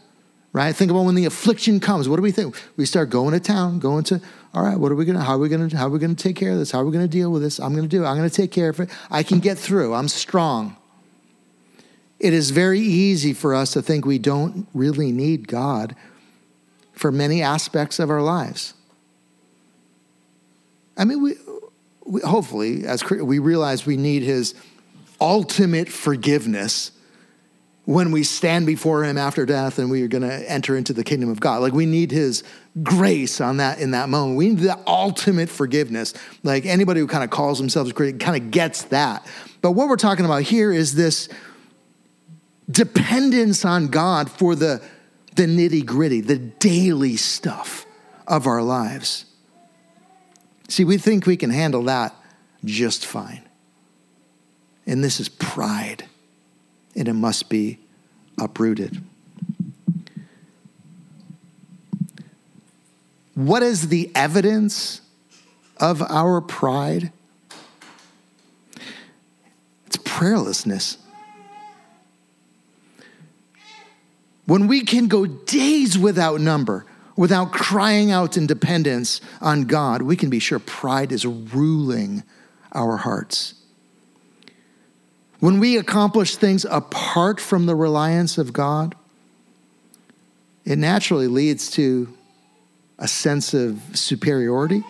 right? 0.53 0.75
Think 0.75 0.91
about 0.91 1.05
when 1.05 1.15
the 1.15 1.27
affliction 1.27 1.81
comes. 1.81 2.09
What 2.09 2.17
do 2.17 2.23
we 2.23 2.33
think? 2.33 2.57
We 2.77 2.87
start 2.87 3.11
going 3.11 3.33
to 3.33 3.41
town, 3.41 3.79
going 3.79 4.05
to, 4.05 4.21
all 4.55 4.65
right, 4.65 4.79
what 4.79 4.91
are 4.91 4.95
we 4.95 5.05
gonna, 5.05 5.23
how 5.23 5.35
are 5.35 5.39
we 5.39 5.49
gonna, 5.49 5.75
how 5.77 5.87
are 5.87 5.91
we 5.91 5.99
gonna 5.99 6.15
take 6.15 6.37
care 6.37 6.53
of 6.53 6.59
this? 6.59 6.71
How 6.71 6.81
are 6.81 6.85
we 6.85 6.93
gonna 6.93 7.07
deal 7.07 7.31
with 7.31 7.43
this? 7.43 7.61
I'm 7.61 7.75
gonna 7.75 7.89
do 7.89 8.05
it. 8.05 8.07
I'm 8.07 8.17
gonna 8.17 8.31
take 8.31 8.51
care 8.51 8.71
of 8.71 8.81
it. 8.81 8.91
I 9.11 9.23
can 9.23 9.41
get 9.41 9.59
through. 9.59 9.95
I'm 9.95 10.09
strong. 10.09 10.77
It 12.19 12.33
is 12.33 12.51
very 12.51 12.81
easy 12.81 13.33
for 13.33 13.55
us 13.55 13.73
to 13.75 13.83
think 13.83 14.05
we 14.05 14.19
don't 14.19 14.67
really 14.75 15.13
need 15.13 15.47
God 15.47 15.95
for 16.93 17.13
many 17.13 17.43
aspects 17.43 18.01
of 18.01 18.11
our 18.11 18.23
lives. 18.23 18.75
I 20.97 21.05
mean, 21.05 21.23
we, 21.23 21.37
we 22.09 22.21
hopefully, 22.23 22.87
as 22.87 23.09
we 23.09 23.39
realize 23.39 23.87
we 23.87 23.97
need 23.97 24.23
His 24.23 24.55
ultimate 25.21 25.89
forgiveness 25.89 26.93
when 27.89 28.13
we 28.13 28.23
stand 28.23 28.67
before 28.67 29.03
him 29.03 29.17
after 29.17 29.47
death 29.47 29.79
and 29.79 29.91
we 29.91 30.03
are 30.03 30.09
going 30.09 30.21
to 30.21 30.51
enter 30.51 30.77
into 30.77 30.93
the 30.93 31.03
kingdom 31.03 31.31
of 31.31 31.41
God. 31.41 31.63
Like 31.63 31.73
we 31.73 31.87
need 31.87 32.11
his 32.11 32.45
grace 32.83 33.41
on 33.41 33.57
that 33.57 33.79
in 33.81 33.93
that 33.93 34.11
moment. 34.11 34.37
We 34.37 34.51
need 34.51 34.59
the 34.59 34.79
ultimate 34.87 35.49
forgiveness. 35.49 36.13
Like 36.43 36.67
anybody 36.67 37.01
who 37.01 37.07
kind 37.07 37.25
of 37.25 37.31
calls 37.31 37.59
themselves 37.59 37.93
great 37.93 38.21
kind 38.21 38.37
of 38.37 38.51
gets 38.51 38.83
that. 38.85 39.27
But 39.63 39.71
what 39.73 39.89
we're 39.89 39.97
talking 39.97 40.27
about 40.27 40.43
here 40.43 40.71
is 40.71 40.97
this 40.97 41.31
dependence 42.71 43.65
on 43.65 43.87
God 43.87 44.31
for 44.31 44.55
the 44.55 44.83
the 45.37 45.47
nitty-gritty, 45.47 46.21
the 46.21 46.37
daily 46.37 47.17
stuff 47.17 47.87
of 48.27 48.47
our 48.47 48.61
lives. 48.61 49.25
See, 50.69 50.85
we 50.85 50.99
think 50.99 51.27
we 51.27 51.37
can 51.37 51.51
handle 51.51 51.83
that 51.85 52.15
just 52.65 53.07
fine. 53.07 53.43
And 54.87 55.03
this 55.03 55.21
is 55.21 55.29
pride 55.29 56.05
and 56.95 57.09
it 57.09 57.15
must 57.15 57.49
be 57.49 57.79
uprooted. 58.39 59.03
What 63.35 63.63
is 63.63 63.89
the 63.89 64.11
evidence 64.15 65.01
of 65.77 66.03
our 66.03 66.41
pride? 66.41 67.13
It's 69.87 69.97
prayerlessness. 69.99 70.97
When 74.47 74.67
we 74.67 74.81
can 74.81 75.07
go 75.07 75.27
days 75.27 75.97
without 75.97 76.41
number, 76.41 76.85
without 77.19 77.51
crying 77.51 78.13
out 78.13 78.37
in 78.37 78.47
dependence 78.47 79.21
on 79.41 79.65
God, 79.65 80.03
we 80.03 80.15
can 80.15 80.31
be 80.31 80.39
sure 80.39 80.61
pride 80.61 81.11
is 81.11 81.27
ruling 81.27 82.23
our 82.73 82.97
hearts. 82.97 83.55
When 85.41 85.59
we 85.59 85.77
accomplish 85.77 86.37
things 86.37 86.65
apart 86.65 87.41
from 87.41 87.67
the 87.67 87.75
reliance 87.75 88.39
of 88.39 88.53
God, 88.53 88.95
it 90.65 90.79
naturally 90.79 91.27
leads 91.27 91.73
to 91.73 92.17
a 93.01 93.09
sense 93.09 93.53
of 93.53 93.81
superiority 93.95 94.85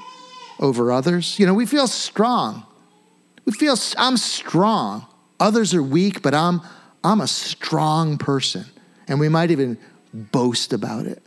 over 0.61 0.93
others. 0.93 1.39
You 1.39 1.47
know, 1.47 1.55
we 1.55 1.65
feel 1.65 1.87
strong. 1.87 2.67
We 3.47 3.53
feel 3.53 3.77
I'm 3.97 4.19
strong. 4.19 5.07
Others 5.41 5.73
are 5.73 5.83
weak, 5.83 6.21
but 6.21 6.35
I'm 6.35 6.61
I'm 7.03 7.23
a 7.23 7.29
strong 7.29 8.19
person. 8.19 8.67
And 9.07 9.19
we 9.19 9.31
might 9.31 9.51
even 9.51 9.79
boast 10.13 10.75
about 10.75 11.07
it. 11.07 11.23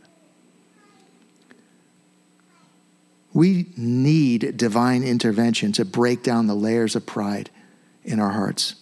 We 3.34 3.68
need 3.78 4.58
divine 4.58 5.04
intervention 5.04 5.72
to 5.74 5.86
break 5.86 6.24
down 6.24 6.48
the 6.48 6.56
layers 6.56 6.96
of 6.96 7.06
pride 7.06 7.50
in 8.04 8.20
our 8.20 8.32
hearts. 8.32 8.76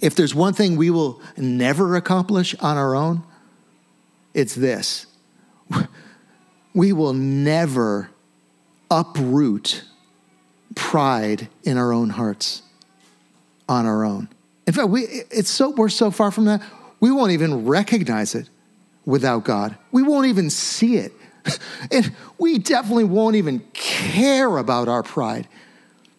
If 0.00 0.14
there's 0.14 0.34
one 0.34 0.54
thing 0.54 0.76
we 0.76 0.90
will 0.90 1.20
never 1.36 1.94
accomplish 1.94 2.54
on 2.56 2.76
our 2.76 2.94
own, 2.94 3.22
it's 4.34 4.54
this 4.54 5.06
we 6.74 6.92
will 6.92 7.12
never 7.12 8.10
uproot 8.90 9.84
pride 10.74 11.48
in 11.62 11.76
our 11.76 11.92
own 11.92 12.10
hearts 12.10 12.62
on 13.68 13.86
our 13.86 14.04
own. 14.04 14.28
In 14.66 14.72
fact, 14.72 14.88
we, 14.88 15.02
it's 15.30 15.50
so, 15.50 15.70
we're 15.70 15.88
so 15.88 16.10
far 16.10 16.30
from 16.30 16.46
that, 16.46 16.62
we 17.00 17.10
won't 17.10 17.32
even 17.32 17.66
recognize 17.66 18.34
it 18.34 18.48
without 19.04 19.44
God. 19.44 19.76
We 19.90 20.02
won't 20.02 20.26
even 20.26 20.50
see 20.50 20.96
it. 20.96 21.12
And 21.90 22.14
we 22.38 22.58
definitely 22.58 23.04
won't 23.04 23.36
even 23.36 23.60
care 23.72 24.58
about 24.58 24.86
our 24.86 25.02
pride 25.02 25.48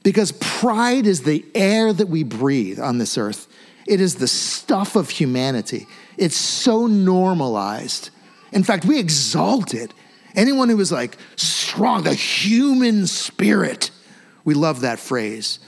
because 0.03 0.31
pride 0.33 1.05
is 1.05 1.23
the 1.23 1.45
air 1.53 1.93
that 1.93 2.07
we 2.07 2.23
breathe 2.23 2.79
on 2.79 2.97
this 2.97 3.17
earth. 3.17 3.47
It 3.87 4.01
is 4.01 4.15
the 4.15 4.27
stuff 4.27 4.95
of 4.95 5.09
humanity. 5.09 5.87
It's 6.17 6.35
so 6.35 6.87
normalized. 6.87 8.09
In 8.51 8.63
fact, 8.63 8.85
we 8.85 8.99
exalt 8.99 9.73
it. 9.73 9.93
Anyone 10.35 10.69
who 10.69 10.79
is 10.79 10.91
like 10.91 11.17
strong, 11.35 12.03
the 12.03 12.13
human 12.13 13.07
spirit, 13.07 13.91
we 14.43 14.53
love 14.53 14.81
that 14.81 14.99
phrase. 14.99 15.59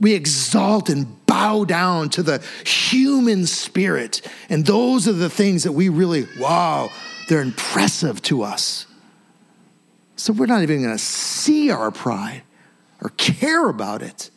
We 0.00 0.14
exalt 0.14 0.88
and 0.88 1.24
bow 1.26 1.64
down 1.64 2.10
to 2.10 2.22
the 2.22 2.42
human 2.64 3.46
spirit. 3.46 4.20
And 4.48 4.66
those 4.66 5.08
are 5.08 5.12
the 5.12 5.30
things 5.30 5.64
that 5.64 5.72
we 5.72 5.88
really, 5.88 6.26
wow, 6.38 6.90
they're 7.28 7.42
impressive 7.42 8.22
to 8.22 8.42
us. 8.42 8.86
So 10.16 10.32
we're 10.32 10.46
not 10.46 10.62
even 10.62 10.82
going 10.82 10.96
to 10.96 11.02
see 11.02 11.70
our 11.70 11.90
pride 11.90 12.42
or 13.02 13.10
care 13.10 13.68
about 13.68 14.02
it 14.02 14.30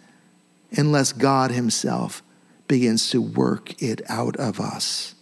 unless 0.72 1.13
God 1.13 1.52
Himself 1.52 2.22
begins 2.68 3.10
to 3.12 3.22
work 3.22 3.82
it 3.82 4.02
out 4.10 4.36
of 4.36 4.60
us. 4.60 5.15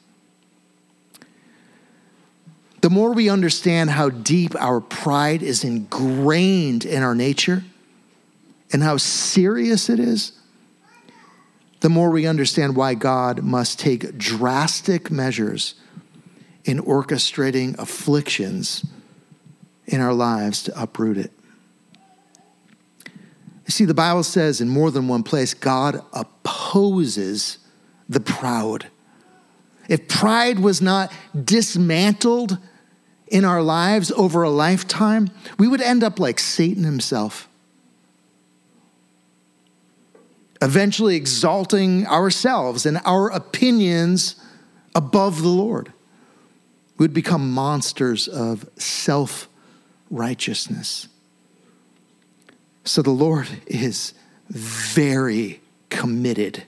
The 2.81 2.89
more 2.89 3.13
we 3.13 3.29
understand 3.29 3.91
how 3.91 4.09
deep 4.09 4.55
our 4.59 4.81
pride 4.81 5.43
is 5.43 5.63
ingrained 5.63 6.85
in 6.85 7.03
our 7.03 7.15
nature 7.15 7.63
and 8.73 8.83
how 8.83 8.97
serious 8.97 9.89
it 9.89 9.99
is, 9.99 10.33
the 11.79 11.89
more 11.89 12.09
we 12.09 12.25
understand 12.25 12.75
why 12.75 12.95
God 12.95 13.43
must 13.43 13.79
take 13.79 14.17
drastic 14.17 15.11
measures 15.11 15.75
in 16.65 16.79
orchestrating 16.79 17.77
afflictions 17.77 18.83
in 19.87 20.01
our 20.01 20.13
lives 20.13 20.63
to 20.63 20.81
uproot 20.81 21.17
it. 21.17 21.31
You 23.05 23.71
see, 23.71 23.85
the 23.85 23.93
Bible 23.93 24.23
says 24.23 24.61
in 24.61 24.69
more 24.69 24.91
than 24.91 25.07
one 25.07 25.23
place, 25.23 25.53
God 25.53 26.01
opposes 26.13 27.57
the 28.07 28.19
proud. 28.19 28.87
If 29.89 30.07
pride 30.07 30.59
was 30.59 30.81
not 30.81 31.11
dismantled 31.43 32.57
in 33.27 33.43
our 33.43 33.61
lives 33.61 34.11
over 34.11 34.43
a 34.43 34.49
lifetime, 34.49 35.29
we 35.57 35.67
would 35.67 35.81
end 35.81 36.03
up 36.03 36.19
like 36.19 36.39
Satan 36.39 36.83
himself. 36.83 37.49
Eventually 40.61 41.15
exalting 41.15 42.07
ourselves 42.07 42.85
and 42.85 42.99
our 43.05 43.29
opinions 43.29 44.35
above 44.95 45.41
the 45.41 45.49
Lord. 45.49 45.93
We'd 46.97 47.13
become 47.13 47.51
monsters 47.51 48.27
of 48.27 48.67
self 48.77 49.47
righteousness. 50.09 51.07
So 52.83 53.01
the 53.01 53.11
Lord 53.11 53.47
is 53.67 54.13
very 54.49 55.61
committed 55.89 56.63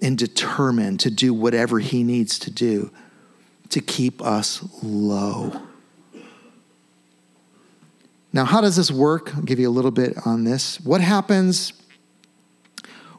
and 0.00 0.16
determined 0.16 1.00
to 1.00 1.10
do 1.10 1.34
whatever 1.34 1.80
he 1.80 2.02
needs 2.02 2.38
to 2.38 2.50
do 2.50 2.90
to 3.70 3.80
keep 3.80 4.22
us 4.22 4.66
low. 4.82 5.60
Now, 8.32 8.44
how 8.44 8.60
does 8.60 8.76
this 8.76 8.90
work? 8.90 9.34
I'll 9.34 9.42
give 9.42 9.58
you 9.58 9.68
a 9.68 9.70
little 9.70 9.90
bit 9.90 10.16
on 10.26 10.44
this. 10.44 10.80
What 10.80 11.00
happens 11.00 11.72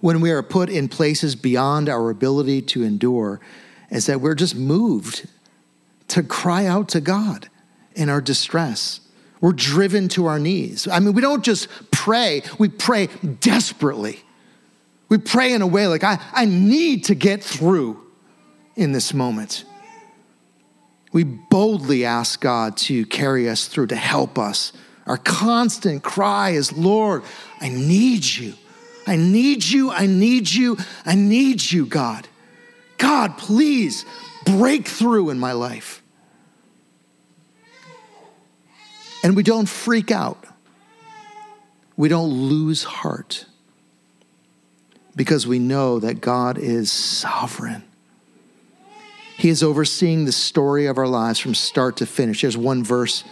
when 0.02 0.22
we 0.22 0.32
are 0.32 0.42
put 0.42 0.70
in 0.70 0.88
places 0.88 1.36
beyond 1.36 1.90
our 1.90 2.10
ability 2.10 2.62
to 2.62 2.84
endure 2.84 3.40
is 3.92 4.06
that 4.06 4.22
we're 4.22 4.36
just 4.36 4.56
moved 4.56 5.28
to 6.10 6.24
cry 6.24 6.66
out 6.66 6.88
to 6.90 7.02
God 7.02 7.50
in 7.96 8.10
our 8.10 8.22
distress. 8.22 9.02
We're 9.42 9.54
driven 9.54 10.10
to 10.10 10.26
our 10.26 10.40
knees. 10.40 10.88
I 10.88 11.00
mean, 11.00 11.14
we 11.14 11.22
don't 11.22 11.44
just 11.44 11.70
pray, 11.92 12.42
we 12.58 12.68
pray 12.70 13.08
desperately. 13.40 14.20
We 15.08 15.18
pray 15.18 15.54
in 15.54 15.62
a 15.62 15.68
way 15.68 15.88
like, 15.88 16.04
I, 16.04 16.20
I 16.34 16.46
need 16.46 17.06
to 17.06 17.16
get 17.16 17.44
through 17.44 18.06
in 18.76 18.92
this 18.92 19.14
moment. 19.14 19.66
We 21.12 21.24
boldly 21.24 22.06
ask 22.06 22.40
God 22.40 22.78
to 22.78 23.06
carry 23.08 23.50
us 23.50 23.68
through, 23.68 23.88
to 23.88 23.96
help 23.96 24.38
us. 24.38 24.72
Our 25.08 25.18
constant 25.18 26.04
cry 26.04 26.52
is, 26.52 26.72
Lord, 26.74 27.24
I 27.60 27.70
need 27.70 28.24
you. 28.26 28.54
I 29.08 29.16
need 29.16 29.66
you. 29.66 29.90
I 29.90 30.06
need 30.06 30.52
you. 30.52 30.78
I 31.06 31.16
need 31.16 31.72
you, 31.72 31.88
God. 31.88 32.28
God, 33.00 33.38
please 33.40 34.06
break 34.46 34.88
through 34.88 35.32
in 35.32 35.40
my 35.40 35.54
life. 35.54 36.04
And 39.24 39.36
we 39.36 39.44
don't 39.44 39.68
freak 39.68 40.12
out. 40.12 40.46
We 41.98 42.08
don't 42.08 42.30
lose 42.30 42.84
heart 42.84 43.46
because 45.16 45.46
we 45.46 45.60
know 45.60 46.00
that 46.00 46.22
God 46.22 46.58
is 46.58 46.92
sovereign. 46.92 47.84
He 49.38 49.50
is 49.50 49.64
overseeing 49.64 50.26
the 50.26 50.32
story 50.32 50.86
of 50.86 50.98
our 50.98 51.08
lives 51.08 51.40
from 51.40 51.54
start 51.56 51.98
to 51.98 52.06
finish. 52.06 52.42
There's 52.42 52.58
one 52.58 52.84
verse 52.84 53.24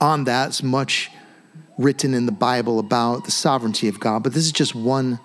on 0.00 0.24
that. 0.24 0.48
It's 0.48 0.62
much 0.62 1.10
written 1.78 2.12
in 2.12 2.26
the 2.26 2.32
Bible 2.32 2.78
about 2.78 3.24
the 3.24 3.30
sovereignty 3.30 3.88
of 3.88 4.00
God, 4.00 4.22
but 4.22 4.34
this 4.34 4.44
is 4.44 4.52
just 4.52 4.74
one, 4.74 5.20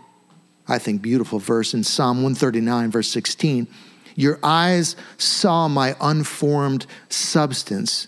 I 0.68 0.78
think, 0.78 1.02
beautiful 1.02 1.40
verse 1.40 1.74
in 1.74 1.84
Psalm 1.84 2.18
139, 2.18 2.92
verse 2.92 3.10
16. 3.10 3.68
Your 4.16 4.40
eyes 4.44 4.96
saw 5.18 5.68
my 5.68 5.96
unformed 6.00 6.86
substance. 7.10 8.08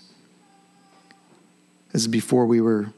This 1.96 2.02
is 2.02 2.08
before 2.08 2.44
we 2.44 2.60
were 2.60 2.92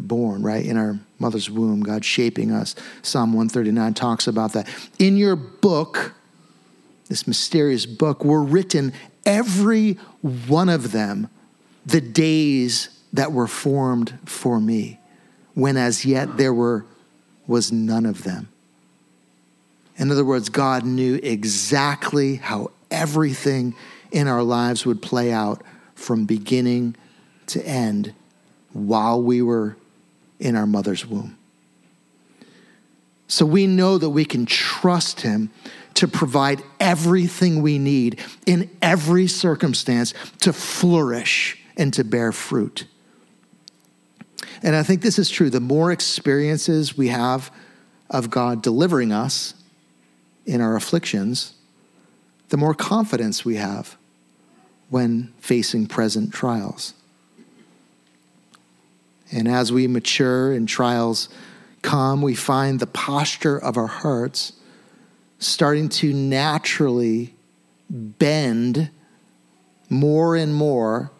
born, 0.00 0.42
right? 0.42 0.66
In 0.66 0.76
our 0.76 0.98
mother's 1.20 1.48
womb, 1.48 1.82
God 1.82 2.04
shaping 2.04 2.50
us. 2.50 2.74
Psalm 3.00 3.32
139 3.32 3.94
talks 3.94 4.26
about 4.26 4.54
that. 4.54 4.68
In 4.98 5.16
your 5.16 5.36
book, 5.36 6.14
this 7.06 7.28
mysterious 7.28 7.86
book, 7.86 8.24
were 8.24 8.42
written 8.42 8.92
every 9.24 9.92
one 10.48 10.68
of 10.68 10.90
them 10.90 11.30
the 11.86 12.00
days 12.00 12.88
that 13.12 13.30
were 13.30 13.46
formed 13.46 14.18
for 14.24 14.58
me, 14.58 14.98
when 15.54 15.76
as 15.76 16.04
yet 16.04 16.36
there 16.36 16.52
were 16.52 16.84
was 17.46 17.70
none 17.70 18.04
of 18.04 18.24
them. 18.24 18.48
In 19.96 20.10
other 20.10 20.24
words, 20.24 20.48
God 20.48 20.84
knew 20.84 21.20
exactly 21.22 22.34
how 22.34 22.72
everything 22.90 23.76
in 24.10 24.26
our 24.26 24.42
lives 24.42 24.84
would 24.84 25.00
play 25.00 25.30
out 25.30 25.62
from 25.94 26.26
beginning 26.26 26.96
to 27.46 27.64
end 27.64 28.12
while 28.72 29.22
we 29.22 29.42
were 29.42 29.76
in 30.38 30.56
our 30.56 30.66
mother's 30.66 31.06
womb. 31.06 31.36
So 33.28 33.46
we 33.46 33.66
know 33.66 33.96
that 33.98 34.10
we 34.10 34.24
can 34.24 34.44
trust 34.46 35.20
Him 35.20 35.50
to 35.94 36.08
provide 36.08 36.62
everything 36.78 37.62
we 37.62 37.78
need 37.78 38.20
in 38.46 38.70
every 38.82 39.26
circumstance 39.26 40.14
to 40.40 40.52
flourish 40.52 41.58
and 41.76 41.92
to 41.94 42.04
bear 42.04 42.32
fruit. 42.32 42.86
And 44.62 44.74
I 44.74 44.82
think 44.82 45.02
this 45.02 45.18
is 45.18 45.30
true. 45.30 45.48
The 45.48 45.60
more 45.60 45.92
experiences 45.92 46.96
we 46.96 47.08
have 47.08 47.50
of 48.10 48.30
God 48.30 48.62
delivering 48.62 49.12
us 49.12 49.54
in 50.44 50.60
our 50.60 50.76
afflictions, 50.76 51.54
the 52.48 52.56
more 52.56 52.74
confidence 52.74 53.44
we 53.44 53.56
have 53.56 53.96
when 54.88 55.32
facing 55.38 55.86
present 55.86 56.32
trials. 56.32 56.94
And 59.32 59.48
as 59.48 59.72
we 59.72 59.86
mature 59.86 60.52
and 60.52 60.68
trials 60.68 61.28
come, 61.82 62.22
we 62.22 62.34
find 62.34 62.80
the 62.80 62.86
posture 62.86 63.58
of 63.58 63.76
our 63.76 63.86
hearts 63.86 64.52
starting 65.38 65.88
to 65.88 66.12
naturally 66.12 67.34
bend 67.88 68.90
more 69.88 70.36
and 70.36 70.54
more 70.54 71.10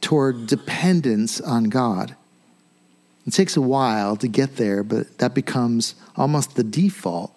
toward 0.00 0.46
dependence 0.46 1.40
on 1.40 1.64
God. 1.64 2.14
It 3.26 3.32
takes 3.32 3.56
a 3.56 3.62
while 3.62 4.16
to 4.16 4.28
get 4.28 4.56
there, 4.56 4.82
but 4.82 5.18
that 5.18 5.34
becomes 5.34 5.94
almost 6.16 6.56
the 6.56 6.64
default. 6.64 7.34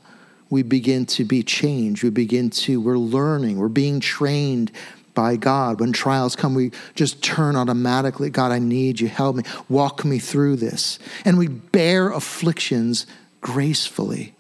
We 0.50 0.64
begin 0.64 1.06
to 1.08 1.26
be 1.26 1.44
changed. 1.44 2.04
We 2.04 2.10
begin 2.10 2.50
to, 2.52 2.80
we're 2.80 2.98
learning, 2.98 3.58
we're 3.58 3.68
being 3.68 4.00
trained 4.00 4.72
by 5.14 5.36
God. 5.36 5.80
When 5.80 5.92
trials 5.92 6.36
come, 6.36 6.56
we 6.56 6.72
just 6.96 7.24
turn 7.24 7.56
automatically 7.56 8.30
God, 8.30 8.52
I 8.52 8.60
need 8.60 9.00
you. 9.00 9.08
Help 9.08 9.38
me. 9.38 9.44
Walk 9.70 10.06
me 10.06 10.20
through 10.20 10.58
this. 10.58 11.00
And 11.26 11.38
we 11.38 11.48
bear 11.48 12.12
afflictions 12.12 13.06
gracefully. 13.42 14.34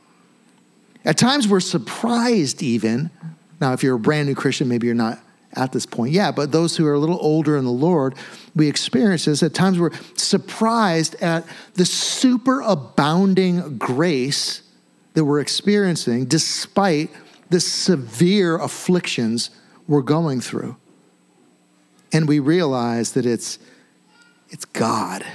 At 1.03 1.17
times, 1.17 1.47
we're 1.47 1.59
surprised, 1.59 2.61
even. 2.61 3.09
Now, 3.59 3.73
if 3.73 3.83
you're 3.83 3.95
a 3.95 3.99
brand 3.99 4.27
new 4.27 4.35
Christian, 4.35 4.67
maybe 4.67 4.87
you're 4.87 4.95
not 4.95 5.19
at 5.53 5.71
this 5.71 5.85
point. 5.85 6.13
Yeah, 6.13 6.31
but 6.31 6.51
those 6.51 6.77
who 6.77 6.85
are 6.87 6.93
a 6.93 6.99
little 6.99 7.17
older 7.19 7.57
in 7.57 7.65
the 7.65 7.71
Lord, 7.71 8.15
we 8.55 8.67
experience 8.69 9.25
this. 9.25 9.43
At 9.43 9.53
times, 9.53 9.79
we're 9.79 9.91
surprised 10.15 11.15
at 11.15 11.45
the 11.73 11.83
superabounding 11.83 13.77
grace 13.77 14.61
that 15.13 15.25
we're 15.25 15.41
experiencing 15.41 16.25
despite 16.25 17.09
the 17.49 17.59
severe 17.59 18.57
afflictions 18.57 19.49
we're 19.91 20.01
going 20.01 20.39
through. 20.39 20.77
And 22.13 22.25
we 22.25 22.39
realize 22.39 23.11
that 23.11 23.25
it's, 23.25 23.59
it's 24.49 24.63
God 24.63 25.25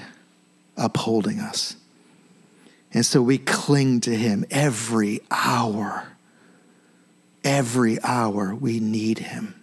upholding 0.79 1.40
us. 1.40 1.77
And 2.90 3.05
so 3.05 3.21
we 3.21 3.37
cling 3.37 4.01
to 4.01 4.16
Him 4.16 4.47
every 4.51 5.21
hour, 5.31 6.09
every 7.45 8.03
hour 8.03 8.55
we 8.55 8.81
need 8.81 9.19
him. 9.19 9.62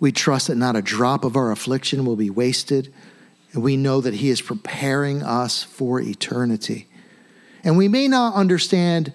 We 0.00 0.10
trust 0.10 0.48
that 0.48 0.56
not 0.56 0.74
a 0.74 0.82
drop 0.82 1.24
of 1.24 1.36
our 1.36 1.52
affliction 1.52 2.04
will 2.04 2.16
be 2.16 2.30
wasted, 2.30 2.92
and 3.52 3.62
we 3.62 3.76
know 3.76 4.00
that 4.00 4.14
he 4.14 4.28
is 4.28 4.42
preparing 4.42 5.22
us 5.22 5.62
for 5.62 6.00
eternity. 6.00 6.88
And 7.62 7.78
we 7.78 7.86
may 7.86 8.08
not 8.08 8.34
understand 8.34 9.12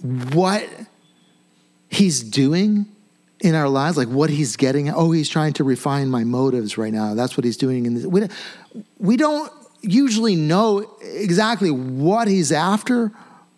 what 0.00 0.68
he's 1.92 2.22
doing 2.22 2.86
in 3.40 3.54
our 3.54 3.68
lives, 3.68 3.96
like 3.96 4.08
what 4.08 4.30
he's 4.30 4.56
getting. 4.56 4.88
Oh, 4.88 5.12
he's 5.12 5.28
trying 5.28 5.52
to 5.54 5.64
refine 5.64 6.08
my 6.08 6.24
motives 6.24 6.78
right 6.78 6.92
now. 6.92 7.14
That's 7.14 7.36
what 7.36 7.44
he's 7.44 7.56
doing. 7.56 7.86
In 7.86 7.94
this. 7.94 8.06
We, 8.06 8.26
we 8.98 9.16
don't 9.16 9.52
usually 9.82 10.34
know 10.34 10.96
exactly 11.02 11.70
what 11.70 12.28
he's 12.28 12.50
after 12.50 13.12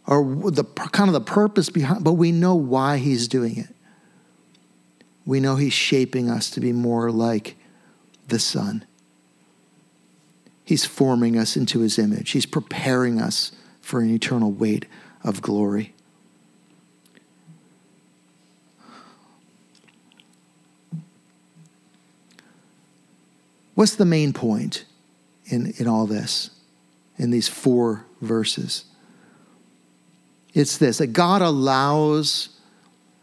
or 0.06 0.50
the 0.50 0.64
kind 0.64 1.08
of 1.08 1.14
the 1.14 1.20
purpose 1.20 1.70
behind, 1.70 2.02
but 2.02 2.14
we 2.14 2.32
know 2.32 2.54
why 2.54 2.98
he's 2.98 3.28
doing 3.28 3.56
it. 3.56 3.68
We 5.24 5.40
know 5.40 5.56
he's 5.56 5.72
shaping 5.72 6.28
us 6.28 6.50
to 6.50 6.60
be 6.60 6.72
more 6.72 7.10
like 7.10 7.56
the 8.28 8.38
Son. 8.38 8.84
He's 10.64 10.84
forming 10.84 11.38
us 11.38 11.56
into 11.56 11.80
his 11.80 11.98
image. 11.98 12.32
He's 12.32 12.46
preparing 12.46 13.20
us 13.20 13.52
for 13.80 14.00
an 14.00 14.10
eternal 14.10 14.50
weight 14.50 14.86
of 15.22 15.40
glory. 15.40 15.93
What's 23.74 23.96
the 23.96 24.04
main 24.04 24.32
point 24.32 24.84
in, 25.46 25.74
in 25.78 25.88
all 25.88 26.06
this, 26.06 26.50
in 27.18 27.30
these 27.30 27.48
four 27.48 28.06
verses? 28.20 28.84
It's 30.52 30.78
this 30.78 30.98
that 30.98 31.08
God 31.08 31.42
allows 31.42 32.50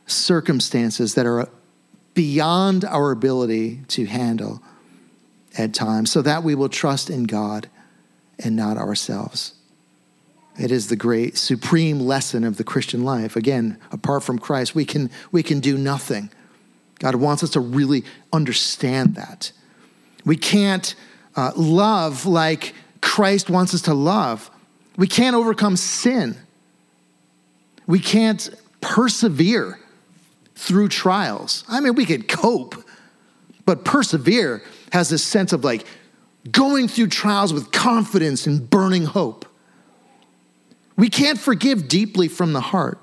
circumstances 0.06 1.16
that 1.16 1.26
are 1.26 1.48
beyond 2.14 2.84
our 2.84 3.12
ability 3.12 3.80
to 3.88 4.06
handle 4.06 4.62
at 5.58 5.74
times 5.74 6.12
so 6.12 6.22
that 6.22 6.44
we 6.44 6.56
will 6.56 6.70
trust 6.70 7.10
in 7.10 7.24
God 7.24 7.70
and 8.40 8.56
not 8.56 8.78
ourselves. 8.78 9.54
It 10.60 10.72
is 10.72 10.88
the 10.88 10.98
great 10.98 11.38
supreme 11.38 12.00
lesson 12.00 12.44
of 12.44 12.58
the 12.58 12.64
Christian 12.66 13.04
life. 13.04 13.38
Again, 13.38 13.78
apart 13.92 14.24
from 14.24 14.38
Christ, 14.38 14.76
we 14.76 14.84
can, 14.84 15.10
we 15.32 15.44
can 15.44 15.62
do 15.62 15.78
nothing. 15.78 16.30
God 17.00 17.16
wants 17.16 17.44
us 17.44 17.52
to 17.52 17.62
really 17.62 18.04
understand 18.34 19.16
that. 19.16 19.54
We 20.26 20.38
can't 20.38 20.96
uh, 21.36 21.52
love 21.56 22.26
like 22.26 22.74
Christ 23.02 23.50
wants 23.50 23.74
us 23.74 23.84
to 23.84 23.94
love. 23.94 24.50
We 24.98 25.08
can't 25.08 25.36
overcome 25.36 25.76
sin. 25.76 26.38
We 27.88 28.00
can't 28.00 28.50
persevere 28.82 29.80
through 30.56 30.90
trials. 30.90 31.64
I 31.68 31.80
mean, 31.80 31.96
we 31.96 32.06
could 32.06 32.28
cope, 32.28 32.76
but 33.66 33.84
persevere 33.84 34.64
has 34.92 35.10
this 35.10 35.24
sense 35.24 35.54
of 35.54 35.64
like 35.64 35.86
going 36.52 36.88
through 36.88 37.08
trials 37.08 37.54
with 37.54 37.72
confidence 37.72 38.48
and 38.48 38.70
burning 38.70 39.06
hope. 39.06 39.46
We 40.98 41.10
can't 41.10 41.40
forgive 41.40 41.88
deeply 41.88 42.28
from 42.28 42.54
the 42.54 42.62
heart. 42.62 43.00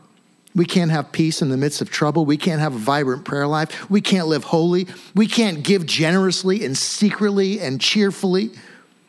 We 0.54 0.64
can't 0.64 0.90
have 0.90 1.12
peace 1.12 1.42
in 1.42 1.50
the 1.50 1.56
midst 1.56 1.80
of 1.80 1.90
trouble. 1.90 2.24
We 2.24 2.36
can't 2.36 2.60
have 2.60 2.74
a 2.74 2.78
vibrant 2.78 3.24
prayer 3.24 3.46
life. 3.46 3.90
We 3.90 4.00
can't 4.00 4.26
live 4.26 4.44
holy. 4.44 4.86
We 5.14 5.26
can't 5.26 5.62
give 5.62 5.86
generously 5.86 6.64
and 6.64 6.76
secretly 6.76 7.60
and 7.60 7.80
cheerfully. 7.80 8.50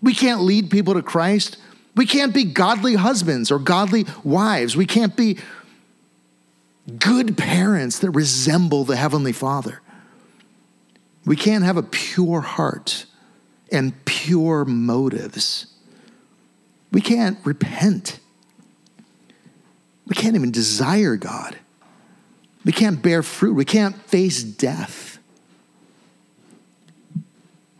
We 0.01 0.13
can't 0.13 0.41
lead 0.41 0.69
people 0.69 0.93
to 0.93 1.01
Christ. 1.01 1.57
We 1.95 2.05
can't 2.05 2.33
be 2.33 2.43
godly 2.43 2.95
husbands 2.95 3.51
or 3.51 3.59
godly 3.59 4.05
wives. 4.23 4.75
We 4.77 4.85
can't 4.85 5.15
be 5.15 5.37
good 6.97 7.37
parents 7.37 7.99
that 7.99 8.11
resemble 8.11 8.83
the 8.83 8.95
Heavenly 8.95 9.33
Father. 9.33 9.81
We 11.25 11.35
can't 11.35 11.63
have 11.63 11.77
a 11.77 11.83
pure 11.83 12.41
heart 12.41 13.05
and 13.71 13.93
pure 14.05 14.65
motives. 14.65 15.67
We 16.91 17.01
can't 17.01 17.37
repent. 17.45 18.19
We 20.09 20.15
can't 20.15 20.35
even 20.35 20.51
desire 20.51 21.15
God. 21.15 21.55
We 22.65 22.71
can't 22.71 23.01
bear 23.01 23.23
fruit. 23.23 23.53
We 23.53 23.63
can't 23.63 23.95
face 24.07 24.43
death 24.43 25.19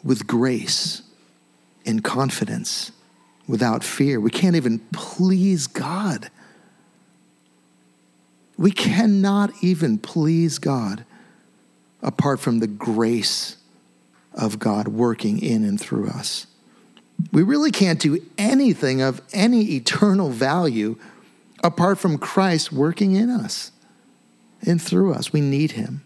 with 0.04 0.26
grace 0.28 1.02
and 1.86 2.04
confidence 2.04 2.92
without 3.48 3.84
fear. 3.84 4.20
We 4.20 4.30
can't 4.30 4.56
even 4.56 4.80
please 4.94 5.68
God. 5.68 6.30
We 8.58 8.72
cannot 8.72 9.52
even 9.62 9.98
please 9.98 10.60
God 10.60 11.04
apart 12.02 12.40
from 12.40 12.60
the 12.60 12.68
grace 12.68 13.58
of 14.34 14.60
God 14.60 14.88
working 14.88 15.42
in 15.42 15.64
and 15.64 15.80
through 15.80 16.08
us. 16.08 16.46
We 17.32 17.42
really 17.42 17.72
can't 17.72 18.00
do 18.00 18.24
anything 18.38 19.02
of 19.02 19.22
any 19.34 19.76
eternal 19.76 20.30
value 20.30 20.98
apart 21.64 21.98
from 21.98 22.18
Christ 22.18 22.72
working 22.72 23.16
in 23.16 23.30
us 23.30 23.72
and 24.66 24.82
through 24.82 25.14
us. 25.14 25.34
We 25.34 25.42
need 25.42 25.72
him. 25.72 26.04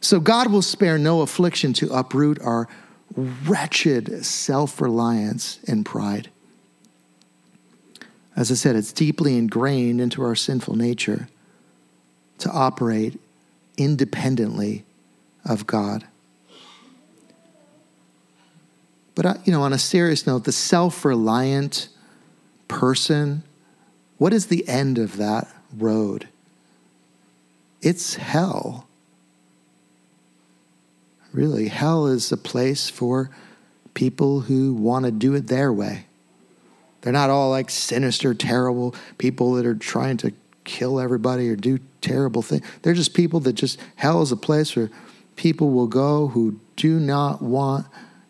So 0.00 0.20
God 0.20 0.50
will 0.50 0.62
spare 0.62 0.98
no 0.98 1.22
affliction 1.22 1.72
to 1.74 1.92
uproot 1.92 2.40
our 2.42 2.68
wretched 3.16 4.24
self 4.24 4.80
reliance 4.80 5.58
and 5.66 5.86
pride. 5.86 6.30
As 8.36 8.50
I 8.50 8.54
said, 8.54 8.76
it's 8.76 8.92
deeply 8.92 9.36
ingrained 9.38 10.00
into 10.00 10.22
our 10.22 10.34
sinful 10.34 10.76
nature 10.76 11.28
to 12.38 12.50
operate 12.50 13.20
independently 13.76 14.84
of 15.44 15.66
God. 15.66 16.04
But, 19.14 19.26
uh, 19.26 19.34
you 19.44 19.52
know, 19.52 19.62
on 19.62 19.72
a 19.72 19.78
serious 19.78 20.26
note, 20.26 20.44
the 20.44 20.52
self 20.52 21.04
reliant 21.04 21.88
person 22.66 23.44
what 24.18 24.32
is 24.32 24.46
the 24.46 24.66
end 24.68 24.98
of 24.98 25.16
that 25.16 25.48
road? 25.76 26.28
It's 27.82 28.14
hell. 28.14 28.86
Really, 31.32 31.68
hell 31.68 32.06
is 32.06 32.30
a 32.30 32.36
place 32.36 32.88
for 32.88 33.30
people 33.94 34.40
who 34.40 34.72
want 34.72 35.04
to 35.04 35.10
do 35.10 35.34
it 35.34 35.48
their 35.48 35.72
way. 35.72 36.06
They're 37.00 37.12
not 37.12 37.30
all 37.30 37.50
like 37.50 37.70
sinister, 37.70 38.34
terrible 38.34 38.94
people 39.18 39.54
that 39.54 39.66
are 39.66 39.74
trying 39.74 40.16
to 40.18 40.32
kill 40.64 40.98
everybody 40.98 41.48
or 41.50 41.56
do 41.56 41.78
terrible 42.00 42.40
things. 42.40 42.64
They're 42.82 42.94
just 42.94 43.14
people 43.14 43.40
that 43.40 43.52
just, 43.54 43.78
hell 43.96 44.22
is 44.22 44.32
a 44.32 44.36
place 44.36 44.74
where 44.74 44.90
people 45.36 45.70
will 45.70 45.86
go 45.86 46.28
who 46.28 46.60
do 46.76 46.98
not 46.98 47.42
want 47.42 47.86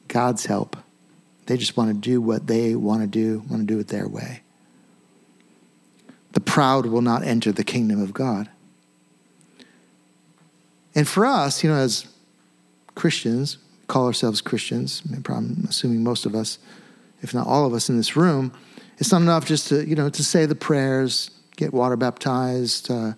God's 0.08 0.46
help. 0.46 0.76
They 1.46 1.56
just 1.56 1.76
want 1.76 1.90
to 1.90 1.94
do 1.94 2.20
what 2.20 2.46
they 2.46 2.74
want 2.74 3.02
to 3.02 3.06
do, 3.06 3.44
want 3.48 3.60
to 3.60 3.66
do 3.66 3.78
it 3.78 3.88
their 3.88 4.08
way. 4.08 4.43
The 6.34 6.40
proud 6.40 6.86
will 6.86 7.00
not 7.00 7.24
enter 7.24 7.52
the 7.52 7.64
kingdom 7.64 8.02
of 8.02 8.12
God. 8.12 8.48
And 10.94 11.08
for 11.08 11.26
us, 11.26 11.64
you 11.64 11.70
know, 11.70 11.76
as 11.76 12.06
Christians, 12.94 13.58
call 13.86 14.06
ourselves 14.06 14.40
Christians, 14.40 15.02
I'm 15.28 15.66
assuming 15.68 16.04
most 16.04 16.26
of 16.26 16.34
us, 16.34 16.58
if 17.22 17.34
not 17.34 17.46
all 17.46 17.66
of 17.66 17.72
us 17.72 17.88
in 17.88 17.96
this 17.96 18.16
room, 18.16 18.52
it's 18.98 19.10
not 19.10 19.22
enough 19.22 19.46
just 19.46 19.68
to, 19.68 19.86
you 19.88 19.96
know, 19.96 20.08
to 20.08 20.22
say 20.22 20.46
the 20.46 20.54
prayers, 20.54 21.30
get 21.56 21.72
water 21.72 21.96
baptized, 21.96 22.90
uh, 22.90 23.12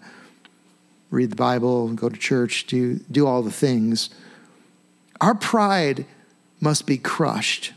read 1.10 1.30
the 1.30 1.36
Bible, 1.36 1.88
go 1.92 2.08
to 2.08 2.16
church, 2.16 2.66
do, 2.66 2.96
do 3.10 3.26
all 3.26 3.42
the 3.42 3.50
things. 3.50 4.10
Our 5.20 5.34
pride 5.34 6.06
must 6.60 6.86
be 6.86 6.98
crushed 6.98 7.72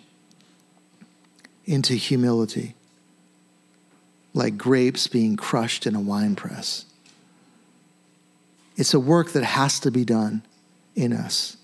into 1.66 1.94
humility 1.94 2.76
like 4.40 4.58
grapes 4.58 5.06
being 5.06 5.36
crushed 5.36 5.86
in 5.86 5.94
a 5.94 6.00
wine 6.00 6.36
press. 6.36 6.86
It's 8.76 8.94
a 8.94 9.00
work 9.00 9.34
that 9.34 9.44
has 9.44 9.80
to 9.82 9.92
be 9.92 10.06
done 10.06 10.42
in 10.96 11.14
us. 11.14 11.58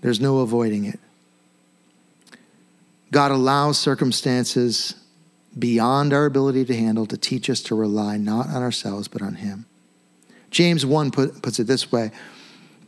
There's 0.00 0.20
no 0.20 0.38
avoiding 0.38 0.84
it. 0.84 1.00
God 3.10 3.30
allows 3.30 3.78
circumstances 3.78 4.94
beyond 5.58 6.14
our 6.14 6.24
ability 6.24 6.64
to 6.66 6.74
handle 6.74 7.04
to 7.06 7.16
teach 7.18 7.50
us 7.50 7.60
to 7.64 7.74
rely 7.74 8.16
not 8.16 8.46
on 8.46 8.62
ourselves, 8.62 9.08
but 9.08 9.20
on 9.20 9.34
Him. 9.34 9.66
James 10.50 10.86
1 10.86 11.10
put, 11.10 11.42
puts 11.42 11.58
it 11.58 11.66
this 11.66 11.92
way 11.92 12.10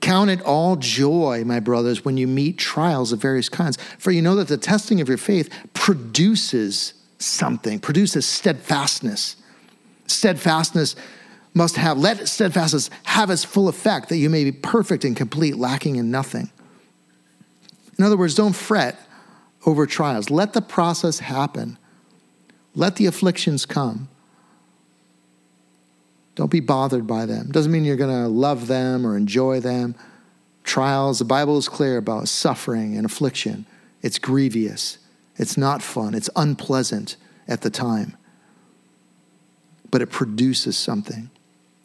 Count 0.01 0.31
it 0.31 0.41
all 0.43 0.77
joy, 0.77 1.43
my 1.45 1.61
brothers, 1.61 2.05
when 2.05 2.17
you 2.17 2.27
meet 2.27 2.59
trials 2.59 3.11
of 3.11 3.21
various 3.21 3.49
kinds, 3.49 3.77
for 3.99 4.13
you 4.13 4.23
know 4.23 4.37
that 4.37 4.49
the 4.49 4.57
testing 4.57 5.01
of 5.01 5.09
your 5.09 5.19
faith 5.19 5.51
produces 5.73 6.95
something, 7.19 7.79
produces 7.79 8.27
steadfastness. 8.27 9.37
Steadfastness 10.07 10.97
must 11.55 11.77
have, 11.77 11.99
let 11.99 12.29
steadfastness 12.29 12.91
have 13.05 13.31
its 13.31 13.45
full 13.45 13.69
effect 13.69 14.09
that 14.09 14.17
you 14.17 14.29
may 14.29 14.45
be 14.45 14.53
perfect 14.53 15.05
and 15.05 15.17
complete, 15.17 15.57
lacking 15.57 15.97
in 15.97 16.11
nothing. 16.11 16.51
In 17.99 18.05
other 18.05 18.17
words, 18.17 18.35
don't 18.35 18.55
fret 18.55 18.99
over 19.65 19.87
trials. 19.87 20.31
Let 20.31 20.53
the 20.53 20.63
process 20.63 21.21
happen. 21.21 21.79
Let 22.75 22.97
the 22.97 23.07
afflictions 23.07 23.67
come. 23.67 24.09
Don't 26.35 26.51
be 26.51 26.61
bothered 26.61 27.07
by 27.07 27.27
them. 27.27 27.51
Doesn't 27.53 27.71
mean 27.71 27.85
you're 27.85 27.97
going 27.97 28.11
to 28.11 28.29
love 28.29 28.67
them 28.67 29.07
or 29.07 29.17
enjoy 29.17 29.61
them. 29.61 29.95
Trials, 30.65 31.21
the 31.21 31.25
Bible 31.25 31.57
is 31.59 31.69
clear 31.69 31.97
about 31.97 32.27
suffering 32.27 32.97
and 32.97 33.07
affliction. 33.07 33.67
It's 34.03 34.19
grievous. 34.19 34.99
It's 35.37 35.57
not 35.57 35.83
fun. 35.83 36.15
It's 36.15 36.31
unpleasant 36.37 37.17
at 37.49 37.63
the 37.63 37.71
time. 37.71 38.17
But 39.91 40.03
it 40.03 40.11
produces 40.11 40.77
something. 40.77 41.31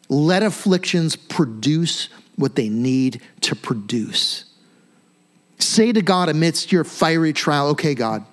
Let 0.08 0.42
afflictions 0.42 1.16
produce 1.16 2.08
what 2.36 2.56
they 2.56 2.68
need 2.68 3.20
to 3.42 3.54
produce. 3.54 4.44
Say 5.58 5.92
to 5.92 6.02
God 6.02 6.28
amidst 6.28 6.72
your 6.72 6.84
fiery 6.84 7.32
trial, 7.32 7.68
okay, 7.68 7.94
God, 7.94 8.24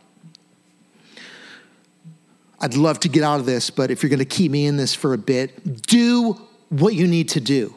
I'd 2.60 2.76
love 2.76 3.00
to 3.02 3.10
get 3.10 3.24
out 3.24 3.40
of 3.40 3.46
this, 3.46 3.70
but 3.70 3.92
if 3.92 4.02
you're 4.02 4.10
going 4.10 4.20
to 4.20 4.26
keep 4.26 4.52
me 4.52 4.66
in 4.66 4.78
this 4.78 4.96
for 4.96 5.14
a 5.14 5.18
bit, 5.18 5.86
do 5.86 6.42
what 6.70 6.96
you 6.96 7.06
need 7.06 7.30
to 7.30 7.40
do. 7.40 7.76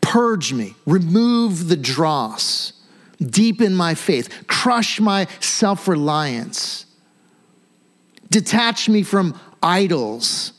Purge 0.00 0.52
me, 0.52 0.74
remove 0.86 1.68
the 1.68 1.76
dross, 1.76 2.71
deepen 3.30 3.74
my 3.74 3.94
faith, 3.94 4.46
crush 4.46 5.00
my 5.00 5.26
self 5.40 5.88
reliance, 5.88 6.86
detach 8.30 8.88
me 8.88 9.02
from 9.02 9.38
idols, 9.62 10.52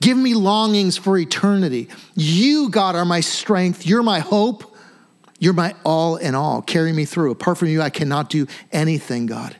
give 0.00 0.16
me 0.16 0.34
longings 0.34 0.96
for 0.96 1.18
eternity. 1.18 1.88
You, 2.14 2.68
God, 2.70 2.94
are 2.94 3.04
my 3.04 3.20
strength, 3.20 3.86
you're 3.86 4.02
my 4.02 4.20
hope. 4.20 4.72
You're 5.38 5.52
my 5.52 5.74
all 5.84 6.16
in 6.16 6.34
all. 6.34 6.62
Carry 6.62 6.94
me 6.94 7.04
through. 7.04 7.30
Apart 7.30 7.58
from 7.58 7.68
you, 7.68 7.82
I 7.82 7.90
cannot 7.90 8.30
do 8.30 8.46
anything, 8.72 9.26
God. 9.26 9.54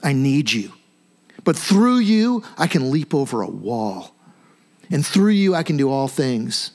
I 0.00 0.12
need 0.12 0.52
you. 0.52 0.70
But 1.42 1.56
through 1.56 1.98
you, 1.98 2.44
I 2.56 2.68
can 2.68 2.90
leap 2.92 3.12
over 3.12 3.42
a 3.42 3.48
wall. 3.48 4.14
And 4.90 5.04
through 5.04 5.32
you, 5.32 5.54
I 5.54 5.62
can 5.62 5.76
do 5.76 5.90
all 5.90 6.06
things. 6.06 6.70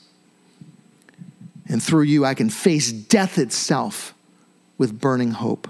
And 1.66 1.82
through 1.82 2.02
you, 2.02 2.24
I 2.24 2.34
can 2.34 2.50
face 2.50 2.92
death 2.92 3.38
itself 3.38 4.14
with 4.78 4.98
burning 4.98 5.32
hope. 5.32 5.68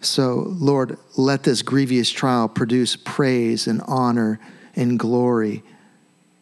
So, 0.00 0.44
Lord, 0.48 0.98
let 1.16 1.44
this 1.44 1.62
grievous 1.62 2.10
trial 2.10 2.48
produce 2.48 2.96
praise 2.96 3.66
and 3.66 3.80
honor 3.86 4.40
and 4.74 4.98
glory 4.98 5.62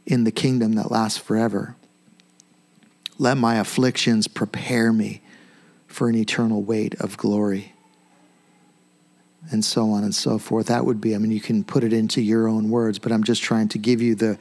in 0.06 0.24
the 0.24 0.32
kingdom 0.32 0.72
that 0.74 0.90
lasts 0.90 1.18
forever. 1.18 1.76
Let 3.18 3.36
my 3.36 3.56
afflictions 3.56 4.26
prepare 4.26 4.92
me 4.92 5.22
for 5.86 6.08
an 6.08 6.16
eternal 6.16 6.62
weight 6.62 6.94
of 7.00 7.16
glory 7.16 7.72
and 9.50 9.64
so 9.64 9.90
on 9.90 10.04
and 10.04 10.14
so 10.14 10.38
forth. 10.38 10.66
That 10.66 10.84
would 10.84 11.00
be, 11.00 11.14
I 11.14 11.18
mean, 11.18 11.32
you 11.32 11.40
can 11.40 11.64
put 11.64 11.84
it 11.84 11.92
into 11.92 12.20
your 12.20 12.48
own 12.48 12.70
words, 12.70 12.98
but 12.98 13.12
I'm 13.12 13.24
just 13.24 13.42
trying 13.42 13.68
to 13.68 13.78
give 13.78 14.00
you 14.00 14.14
the 14.14 14.38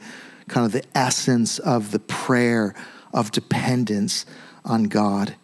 kind 0.48 0.66
of 0.66 0.72
the 0.72 0.84
essence 0.94 1.58
of 1.58 1.90
the 1.90 1.98
prayer 1.98 2.74
of 3.12 3.30
dependence 3.30 4.26
on 4.64 4.84
God. 4.84 5.34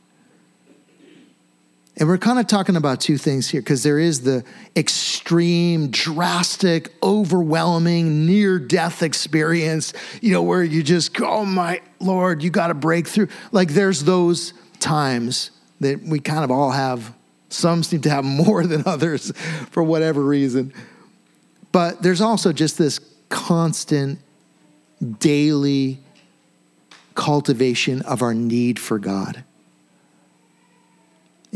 And 1.99 2.09
we're 2.09 2.17
kind 2.17 2.39
of 2.39 2.47
talking 2.47 2.77
about 2.77 3.01
two 3.01 3.19
things 3.19 3.49
here 3.49 3.61
because 3.61 3.83
there 3.83 3.99
is 3.99 4.21
the 4.21 4.45
extreme, 4.77 5.91
drastic, 5.91 6.95
overwhelming, 7.03 8.25
near 8.25 8.61
death 8.61 9.03
experience, 9.03 9.93
you 10.23 10.33
know, 10.33 10.43
where 10.43 10.63
you 10.63 10.85
just, 10.85 11.21
oh 11.21 11.45
my 11.45 11.81
Lord, 11.99 12.45
you 12.45 12.51
got 12.51 12.69
to 12.69 12.75
break 12.75 13.09
through. 13.09 13.29
Like 13.51 13.71
there's 13.71 14.05
those 14.05 14.55
times 14.79 15.51
that 15.81 16.01
we 16.01 16.21
kind 16.21 16.45
of 16.45 16.53
all 16.53 16.71
have 16.71 17.13
some 17.49 17.83
seem 17.83 18.01
to 18.03 18.11
have 18.11 18.25
more 18.25 18.65
than 18.65 18.85
others 18.87 19.33
for 19.73 19.83
whatever 19.83 20.23
reason. 20.23 20.73
But 21.73 22.03
there's 22.03 22.21
also 22.21 22.53
just 22.53 22.79
this 22.79 23.01
constant, 23.29 24.21
daily 25.19 25.99
cultivation 27.17 28.03
of 28.03 28.23
our 28.23 28.35
need 28.35 28.79
for 28.79 29.01
God. 29.01 29.45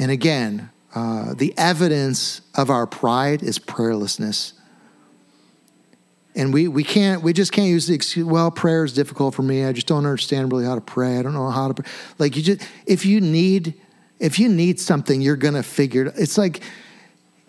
And 0.02 0.10
again, 0.10 0.68
uh, 0.96 1.32
the 1.34 1.54
evidence 1.56 2.40
of 2.56 2.70
our 2.70 2.88
pride 2.88 3.40
is 3.44 3.60
prayerlessness. 3.60 4.52
And 6.34 6.52
we, 6.52 6.66
we 6.66 6.82
can't, 6.82 7.22
we 7.22 7.32
just 7.32 7.52
can't 7.52 7.68
use 7.68 7.86
the 7.86 7.94
excuse, 7.94 8.26
well, 8.26 8.50
prayer 8.50 8.82
is 8.82 8.92
difficult 8.92 9.36
for 9.36 9.42
me. 9.42 9.64
I 9.64 9.72
just 9.72 9.86
don't 9.86 10.04
understand 10.04 10.50
really 10.50 10.64
how 10.64 10.74
to 10.74 10.80
pray. 10.80 11.18
I 11.18 11.22
don't 11.22 11.34
know 11.34 11.50
how 11.50 11.68
to 11.68 11.74
pray. 11.74 11.88
Like 12.18 12.36
you 12.36 12.42
just, 12.42 12.68
if 12.84 13.06
you 13.06 13.20
need 13.20 13.80
if 14.18 14.40
you 14.40 14.48
need 14.48 14.80
something, 14.80 15.20
you're 15.20 15.36
going 15.36 15.54
to 15.54 15.62
figure 15.62 16.06
it. 16.06 16.14
It's 16.16 16.36
like 16.36 16.62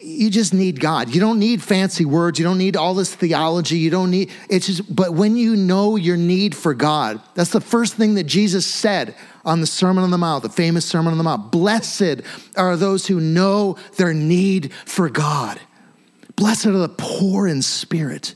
you 0.03 0.29
just 0.29 0.53
need 0.53 0.79
God. 0.79 1.13
You 1.13 1.21
don't 1.21 1.39
need 1.39 1.61
fancy 1.61 2.05
words. 2.05 2.37
You 2.37 2.45
don't 2.45 2.57
need 2.57 2.75
all 2.75 2.93
this 2.93 3.13
theology. 3.15 3.77
You 3.77 3.89
don't 3.89 4.11
need 4.11 4.31
it's 4.49 4.67
just 4.67 4.93
but 4.93 5.13
when 5.13 5.35
you 5.35 5.55
know 5.55 5.95
your 5.95 6.17
need 6.17 6.55
for 6.55 6.73
God, 6.73 7.21
that's 7.35 7.51
the 7.51 7.61
first 7.61 7.95
thing 7.95 8.15
that 8.15 8.25
Jesus 8.25 8.65
said 8.65 9.15
on 9.45 9.61
the 9.61 9.67
Sermon 9.67 10.03
on 10.03 10.11
the 10.11 10.17
Mount, 10.17 10.43
the 10.43 10.49
famous 10.49 10.85
Sermon 10.85 11.11
on 11.11 11.17
the 11.17 11.23
Mount. 11.23 11.51
Blessed 11.51 12.21
are 12.55 12.75
those 12.75 13.07
who 13.07 13.19
know 13.19 13.77
their 13.97 14.13
need 14.13 14.73
for 14.85 15.09
God. 15.09 15.59
Blessed 16.35 16.67
are 16.67 16.71
the 16.71 16.89
poor 16.89 17.47
in 17.47 17.61
spirit. 17.61 18.35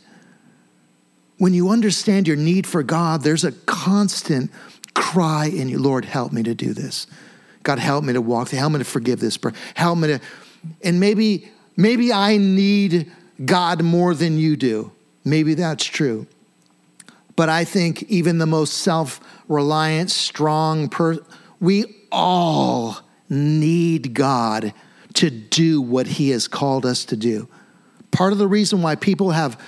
When 1.38 1.54
you 1.54 1.70
understand 1.70 2.28
your 2.28 2.38
need 2.38 2.66
for 2.66 2.82
God, 2.82 3.22
there's 3.22 3.44
a 3.44 3.52
constant 3.52 4.52
cry 4.94 5.46
in 5.46 5.70
you, 5.70 5.78
Lord, 5.78 6.06
help 6.06 6.32
me 6.32 6.42
to 6.44 6.56
do 6.56 6.74
this. 6.74 7.06
God, 7.62 7.80
help 7.80 8.04
me 8.04 8.14
to 8.14 8.22
walk, 8.22 8.50
help 8.50 8.74
me 8.74 8.80
to 8.80 8.86
forgive 8.86 9.20
this, 9.20 9.38
help 9.76 9.98
me 10.00 10.08
to, 10.08 10.20
and 10.84 11.00
maybe, 11.00 11.52
maybe 11.78 12.12
I 12.12 12.38
need 12.38 13.10
God 13.46 13.84
more 13.84 14.14
than 14.14 14.38
you 14.38 14.58
do. 14.58 14.92
Maybe 15.24 15.54
that's 15.54 15.86
true. 15.86 16.28
But 17.38 17.48
I 17.48 17.64
think 17.64 18.04
even 18.04 18.40
the 18.40 18.46
most 18.46 18.74
self 18.80 19.22
reliant, 19.48 20.12
strong 20.12 20.90
person, 20.90 21.24
we 21.62 21.86
all 22.12 22.98
need 23.30 24.14
God 24.14 24.74
to 25.14 25.30
do 25.30 25.82
what 25.82 26.08
He 26.08 26.32
has 26.32 26.48
called 26.48 26.86
us 26.86 27.06
to 27.06 27.16
do. 27.16 27.48
Part 28.12 28.34
of 28.34 28.40
the 28.40 28.48
reason 28.48 28.82
why 28.82 28.96
people 28.96 29.32
have 29.32 29.62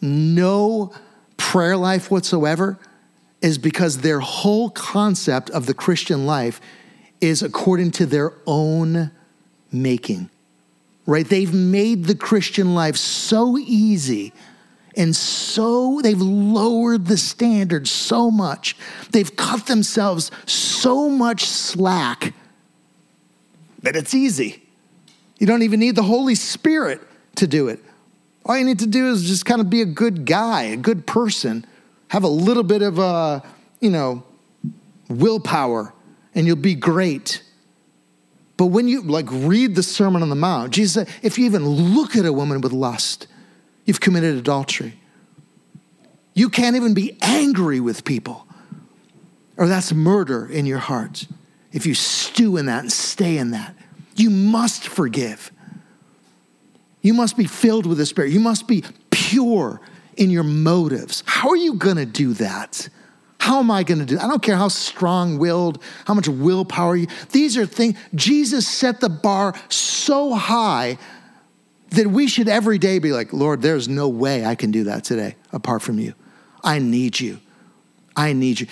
no 0.00 0.92
prayer 1.36 1.76
life 1.76 2.10
whatsoever 2.10 2.78
is 3.40 3.58
because 3.58 3.98
their 3.98 4.20
whole 4.20 4.70
concept 4.70 5.50
of 5.50 5.66
the 5.66 5.74
Christian 5.74 6.26
life 6.26 6.60
is 7.20 7.42
according 7.42 7.90
to 7.92 8.06
their 8.06 8.32
own 8.46 9.10
making, 9.70 10.30
right? 11.08 11.26
They've 11.26 11.54
made 11.54 12.04
the 12.04 12.14
Christian 12.14 12.74
life 12.74 12.96
so 12.98 13.56
easy 13.56 14.34
and 14.94 15.16
so 15.16 16.00
they've 16.02 16.20
lowered 16.20 17.06
the 17.06 17.16
standard 17.16 17.88
so 17.88 18.30
much. 18.30 18.76
They've 19.10 19.34
cut 19.34 19.66
themselves 19.66 20.30
so 20.44 21.08
much 21.08 21.46
slack 21.46 22.34
that 23.82 23.96
it's 23.96 24.12
easy. 24.12 24.62
You 25.38 25.46
don't 25.46 25.62
even 25.62 25.80
need 25.80 25.96
the 25.96 26.02
Holy 26.02 26.34
Spirit 26.34 27.00
to 27.36 27.46
do 27.46 27.68
it. 27.68 27.82
All 28.44 28.58
you 28.58 28.64
need 28.64 28.80
to 28.80 28.86
do 28.86 29.10
is 29.10 29.26
just 29.26 29.46
kind 29.46 29.62
of 29.62 29.70
be 29.70 29.80
a 29.80 29.86
good 29.86 30.26
guy, 30.26 30.64
a 30.64 30.76
good 30.76 31.06
person, 31.06 31.64
have 32.08 32.22
a 32.22 32.28
little 32.28 32.64
bit 32.64 32.82
of 32.82 32.98
a, 32.98 33.42
you 33.80 33.90
know, 33.90 34.24
willpower 35.08 35.94
and 36.34 36.46
you'll 36.46 36.56
be 36.56 36.74
great. 36.74 37.42
But 38.58 38.66
when 38.66 38.88
you 38.88 39.00
like 39.02 39.26
read 39.30 39.76
the 39.76 39.82
Sermon 39.82 40.20
on 40.20 40.28
the 40.28 40.34
Mount, 40.34 40.74
Jesus 40.74 40.92
said, 40.92 41.08
if 41.22 41.38
you 41.38 41.46
even 41.46 41.66
look 41.66 42.16
at 42.16 42.26
a 42.26 42.32
woman 42.32 42.60
with 42.60 42.72
lust, 42.72 43.28
you've 43.86 44.00
committed 44.00 44.36
adultery. 44.36 45.00
You 46.34 46.50
can't 46.50 46.76
even 46.76 46.92
be 46.92 47.16
angry 47.22 47.80
with 47.80 48.04
people, 48.04 48.46
or 49.56 49.68
that's 49.68 49.92
murder 49.92 50.44
in 50.46 50.66
your 50.66 50.78
heart. 50.78 51.26
If 51.72 51.86
you 51.86 51.94
stew 51.94 52.56
in 52.56 52.66
that 52.66 52.80
and 52.80 52.92
stay 52.92 53.38
in 53.38 53.52
that, 53.52 53.74
you 54.16 54.28
must 54.28 54.88
forgive. 54.88 55.52
You 57.00 57.14
must 57.14 57.36
be 57.36 57.46
filled 57.46 57.86
with 57.86 57.98
the 57.98 58.06
Spirit. 58.06 58.32
You 58.32 58.40
must 58.40 58.66
be 58.66 58.82
pure 59.10 59.80
in 60.16 60.30
your 60.30 60.42
motives. 60.42 61.22
How 61.26 61.50
are 61.50 61.56
you 61.56 61.74
going 61.74 61.96
to 61.96 62.06
do 62.06 62.32
that? 62.34 62.88
How 63.40 63.60
am 63.60 63.70
I 63.70 63.82
going 63.82 64.00
to 64.00 64.04
do? 64.04 64.18
I 64.18 64.26
don't 64.26 64.42
care 64.42 64.56
how 64.56 64.68
strong 64.68 65.38
willed, 65.38 65.82
how 66.06 66.14
much 66.14 66.28
willpower 66.28 66.96
you. 66.96 67.06
These 67.30 67.56
are 67.56 67.66
things, 67.66 67.96
Jesus 68.14 68.66
set 68.66 69.00
the 69.00 69.08
bar 69.08 69.54
so 69.68 70.34
high 70.34 70.98
that 71.90 72.08
we 72.08 72.28
should 72.28 72.48
every 72.48 72.78
day 72.78 72.98
be 72.98 73.12
like, 73.12 73.32
Lord, 73.32 73.62
there's 73.62 73.88
no 73.88 74.08
way 74.08 74.44
I 74.44 74.54
can 74.54 74.70
do 74.70 74.84
that 74.84 75.04
today 75.04 75.36
apart 75.52 75.82
from 75.82 75.98
you. 75.98 76.14
I 76.62 76.78
need 76.78 77.18
you. 77.18 77.40
I 78.16 78.32
need 78.32 78.60
you. 78.60 78.66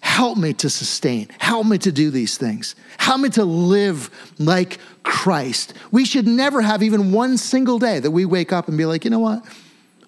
Help 0.00 0.36
me 0.36 0.52
to 0.52 0.68
sustain. 0.68 1.28
Help 1.38 1.66
me 1.66 1.78
to 1.78 1.90
do 1.90 2.10
these 2.10 2.36
things. 2.36 2.76
Help 2.98 3.20
me 3.22 3.30
to 3.30 3.44
live 3.44 4.10
like 4.38 4.78
Christ. 5.02 5.72
We 5.90 6.04
should 6.04 6.26
never 6.26 6.60
have 6.60 6.82
even 6.82 7.10
one 7.10 7.38
single 7.38 7.78
day 7.78 7.98
that 7.98 8.10
we 8.10 8.26
wake 8.26 8.52
up 8.52 8.68
and 8.68 8.76
be 8.76 8.84
like, 8.84 9.04
you 9.04 9.10
know 9.10 9.18
what? 9.18 9.44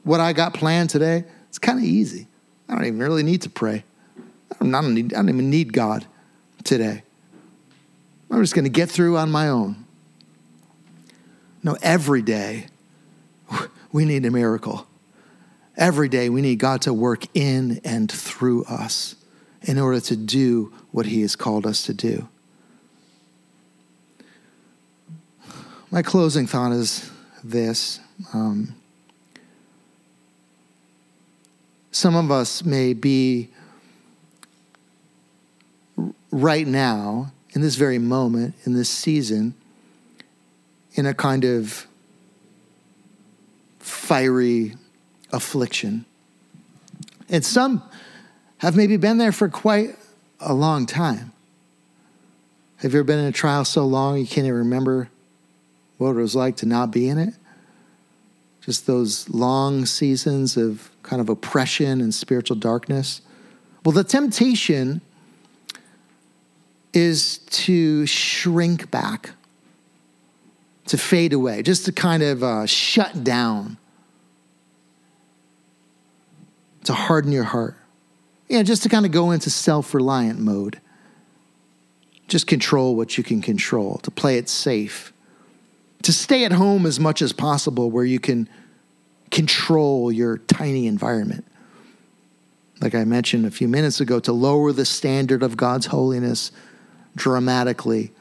What 0.02 0.20
I 0.20 0.34
got 0.34 0.52
planned 0.52 0.90
today, 0.90 1.24
it's 1.48 1.59
kind 1.59 1.78
of 1.78 1.84
easy. 1.84 2.28
I 2.68 2.74
don't 2.74 2.84
even 2.84 3.00
really 3.00 3.22
need 3.22 3.42
to 3.42 3.50
pray. 3.50 3.84
I 4.61 4.64
don't, 4.64 4.94
need, 4.94 5.12
I 5.14 5.18
don't 5.18 5.28
even 5.28 5.50
need 5.50 5.72
God 5.72 6.07
today. 6.62 7.02
I'm 8.30 8.42
just 8.42 8.55
going 8.55 8.64
to 8.64 8.70
get 8.70 8.90
through 8.90 9.16
on 9.16 9.30
my 9.30 9.48
own. 9.48 9.84
No, 11.62 11.76
every 11.82 12.22
day 12.22 12.66
we 13.92 14.05
need 14.05 14.24
a 14.26 14.30
miracle. 14.30 14.86
Every 15.76 16.09
day 16.09 16.28
we 16.28 16.40
need 16.40 16.59
God 16.59 16.82
to 16.82 16.92
work 16.92 17.24
in 17.34 17.80
and 17.84 18.11
through 18.11 18.64
us 18.64 19.16
in 19.62 19.78
order 19.78 20.00
to 20.00 20.16
do 20.16 20.72
what 20.92 21.07
He 21.07 21.22
has 21.22 21.36
called 21.36 21.66
us 21.66 21.82
to 21.84 21.94
do. 21.94 22.28
My 25.90 26.02
closing 26.02 26.46
thought 26.46 26.72
is 26.72 27.11
this. 27.42 28.00
Um, 28.32 28.74
some 31.92 32.16
of 32.16 32.30
us 32.30 32.64
may 32.64 32.94
be 32.94 33.50
right 36.35 36.66
now, 36.66 37.32
in 37.51 37.61
this 37.61 37.76
very 37.76 37.99
moment, 37.99 38.57
in 38.64 38.74
this 38.74 38.89
season, 38.89 39.55
in 40.95 41.07
a 41.07 41.14
kind 41.14 41.45
of 41.45 41.87
fiery 43.78 44.74
affliction. 45.32 46.05
And 47.28 47.45
some 47.45 47.82
have 48.59 48.76
maybe 48.76 48.97
been 48.97 49.18
there 49.18 49.30
for 49.30 49.49
quite 49.49 49.97
a 50.41 50.53
long 50.53 50.87
time. 50.87 51.32
Have 52.78 52.93
you 52.93 52.99
ever 52.99 53.05
been 53.05 53.20
in 53.20 53.26
a 53.26 53.32
trial 53.32 53.64
so 53.64 53.87
long 53.87 54.18
you 54.18 54.26
can't 54.26 54.47
even 54.47 54.59
remember 54.59 55.09
what 55.99 56.11
it 56.11 56.14
was 56.14 56.35
like 56.35 56.57
to 56.57 56.66
not 56.66 56.91
be 56.91 57.09
in 57.09 57.18
it? 57.18 57.35
Just 58.61 58.89
those 58.89 59.28
long 59.28 59.87
seasons 59.87 60.57
of 60.57 60.91
kind 61.05 61.20
of 61.20 61.28
oppression 61.28 62.01
and 62.01 62.12
spiritual 62.12 62.57
darkness. 62.57 63.20
Well, 63.85 63.93
the 63.93 64.03
temptation 64.03 65.01
is 66.95 67.38
to 67.38 68.07
shrink 68.07 68.90
back, 68.90 69.30
to 70.86 70.97
fade 70.97 71.32
away, 71.32 71.62
just 71.62 71.84
to 71.86 71.92
kind 71.92 72.22
of 72.22 72.42
uh, 72.42 72.66
shut 72.66 73.24
down, 73.24 73.76
to 76.84 76.95
harden 76.95 77.32
your 77.32 77.45
heart. 77.45 77.76
Yeah, 78.49 78.62
just 78.62 78.82
to 78.84 78.88
kind 78.88 79.05
of 79.05 79.12
go 79.12 79.32
into 79.32 79.51
self 79.51 79.92
reliant 79.92 80.38
mode. 80.38 80.80
Just 82.28 82.47
control 82.47 82.97
what 82.97 83.18
you 83.18 83.24
can 83.24 83.42
control, 83.42 83.99
to 83.99 84.11
play 84.11 84.38
it 84.38 84.49
safe, 84.49 85.12
to 86.03 86.12
stay 86.12 86.45
at 86.45 86.53
home 86.53 86.86
as 86.86 86.99
much 86.99 87.20
as 87.20 87.32
possible 87.32 87.90
where 87.90 88.05
you 88.05 88.20
can 88.20 88.49
control 89.30 90.12
your 90.12 90.38
tiny 90.38 90.86
environment. 90.86 91.45
Like 92.80 92.95
I 92.95 93.05
mentioned 93.05 93.47
a 93.47 93.51
few 93.51 93.68
minutes 93.68 94.01
ago, 94.01 94.20
to 94.20 94.32
lower 94.32 94.72
the 94.72 94.84
standard 94.84 95.42
of 95.42 95.57
God's 95.57 95.86
holiness 95.86 96.51
dramatically 97.15 98.12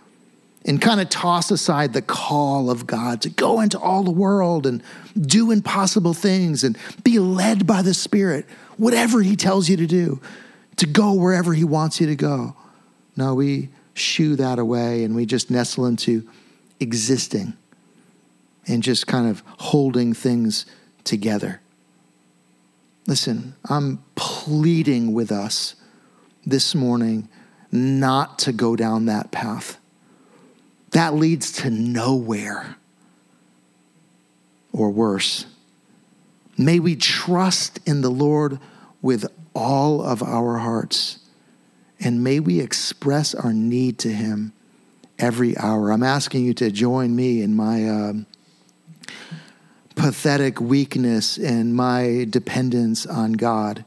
and 0.65 0.81
kind 0.81 1.01
of 1.01 1.09
toss 1.09 1.51
aside 1.51 1.93
the 1.93 2.01
call 2.01 2.69
of 2.69 2.87
God 2.87 3.21
to 3.21 3.29
go 3.29 3.59
into 3.59 3.77
all 3.77 4.03
the 4.03 4.11
world 4.11 4.65
and 4.65 4.81
do 5.19 5.51
impossible 5.51 6.13
things 6.13 6.63
and 6.63 6.77
be 7.03 7.19
led 7.19 7.67
by 7.67 7.81
the 7.81 7.93
Spirit, 7.93 8.45
whatever 8.77 9.21
He 9.21 9.35
tells 9.35 9.69
you 9.69 9.77
to 9.77 9.87
do, 9.87 10.21
to 10.77 10.85
go 10.85 11.13
wherever 11.13 11.53
He 11.53 11.63
wants 11.63 11.99
you 11.99 12.07
to 12.07 12.15
go. 12.15 12.55
No, 13.15 13.35
we 13.35 13.69
shoo 13.93 14.35
that 14.37 14.57
away 14.57 15.03
and 15.03 15.15
we 15.15 15.25
just 15.25 15.51
nestle 15.51 15.85
into 15.85 16.27
existing 16.79 17.53
and 18.65 18.81
just 18.81 19.05
kind 19.07 19.27
of 19.27 19.43
holding 19.59 20.13
things 20.13 20.65
together. 21.03 21.59
Listen, 23.05 23.55
I'm 23.69 24.01
pleading 24.15 25.13
with 25.13 25.31
us 25.31 25.75
this 26.45 26.73
morning 26.73 27.27
not 27.73 28.37
to 28.37 28.53
go 28.53 28.75
down 28.75 29.07
that 29.07 29.31
path. 29.31 29.79
That 30.91 31.15
leads 31.15 31.51
to 31.53 31.71
nowhere 31.71 32.75
or 34.71 34.91
worse. 34.91 35.47
May 36.55 36.79
we 36.79 36.95
trust 36.95 37.79
in 37.87 38.01
the 38.01 38.11
Lord 38.11 38.59
with 39.01 39.25
all 39.55 40.03
of 40.03 40.21
our 40.21 40.59
hearts, 40.59 41.17
and 41.99 42.23
may 42.23 42.39
we 42.39 42.59
express 42.59 43.33
our 43.33 43.53
need 43.53 43.97
to 43.99 44.13
Him 44.13 44.53
every 45.17 45.57
hour. 45.57 45.91
I'm 45.91 46.03
asking 46.03 46.45
you 46.45 46.53
to 46.55 46.69
join 46.69 47.15
me 47.15 47.41
in 47.41 47.55
my 47.55 47.89
uh, 47.89 48.13
pathetic 49.95 50.61
weakness 50.61 51.37
and 51.37 51.73
my 51.73 52.27
dependence 52.29 53.07
on 53.07 53.33
God 53.33 53.83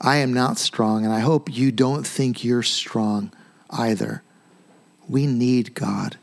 I 0.00 0.16
am 0.16 0.32
not 0.32 0.58
strong, 0.58 1.04
and 1.04 1.12
I 1.12 1.20
hope 1.20 1.54
you 1.54 1.72
don't 1.72 2.06
think 2.06 2.44
you're 2.44 2.62
strong 2.62 3.32
either. 3.70 4.22
We 5.08 5.26
need 5.26 5.74
God. 5.74 6.16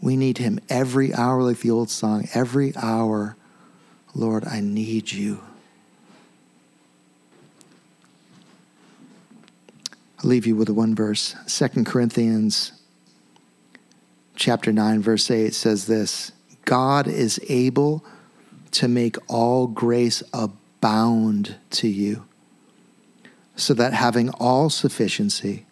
We 0.00 0.16
need 0.16 0.38
Him 0.38 0.60
every 0.68 1.14
hour, 1.14 1.42
like 1.42 1.60
the 1.60 1.70
old 1.70 1.90
song, 1.90 2.28
every 2.34 2.74
hour. 2.76 3.36
Lord, 4.14 4.44
I 4.44 4.60
need 4.60 5.12
you. 5.12 5.40
I'll 10.18 10.28
leave 10.28 10.46
you 10.46 10.56
with 10.56 10.68
one 10.68 10.94
verse. 10.94 11.34
Second 11.46 11.86
Corinthians 11.86 12.72
chapter 14.34 14.72
9, 14.72 15.00
verse 15.00 15.30
8 15.30 15.54
says 15.54 15.86
this 15.86 16.32
God 16.64 17.06
is 17.06 17.40
able 17.48 18.04
to 18.72 18.88
make 18.88 19.16
all 19.28 19.66
grace 19.66 20.22
abound 20.32 21.56
to 21.70 21.88
you 21.88 22.26
so 23.60 23.74
that 23.74 23.92
having 23.92 24.30
all 24.30 24.70
sufficiency 24.70 25.66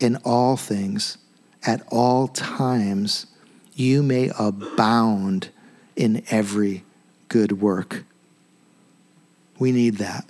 in 0.00 0.16
all 0.24 0.56
things 0.56 1.18
at 1.64 1.82
all 1.88 2.26
times, 2.28 3.26
you 3.74 4.02
may 4.02 4.30
abound 4.38 5.50
in 5.94 6.22
every 6.30 6.84
good 7.28 7.60
work. 7.60 8.04
We 9.58 9.70
need 9.70 9.96
that. 9.96 10.24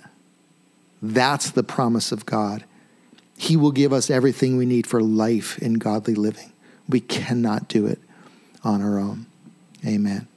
That's 1.01 1.49
the 1.49 1.63
promise 1.63 2.11
of 2.11 2.25
God. 2.25 2.63
He 3.37 3.57
will 3.57 3.71
give 3.71 3.91
us 3.91 4.09
everything 4.09 4.57
we 4.57 4.65
need 4.65 4.85
for 4.85 5.01
life 5.01 5.57
in 5.59 5.75
godly 5.75 6.13
living. 6.13 6.51
We 6.87 6.99
cannot 6.99 7.67
do 7.67 7.87
it 7.87 7.99
on 8.63 8.81
our 8.81 8.99
own. 8.99 9.25
Amen. 9.85 10.27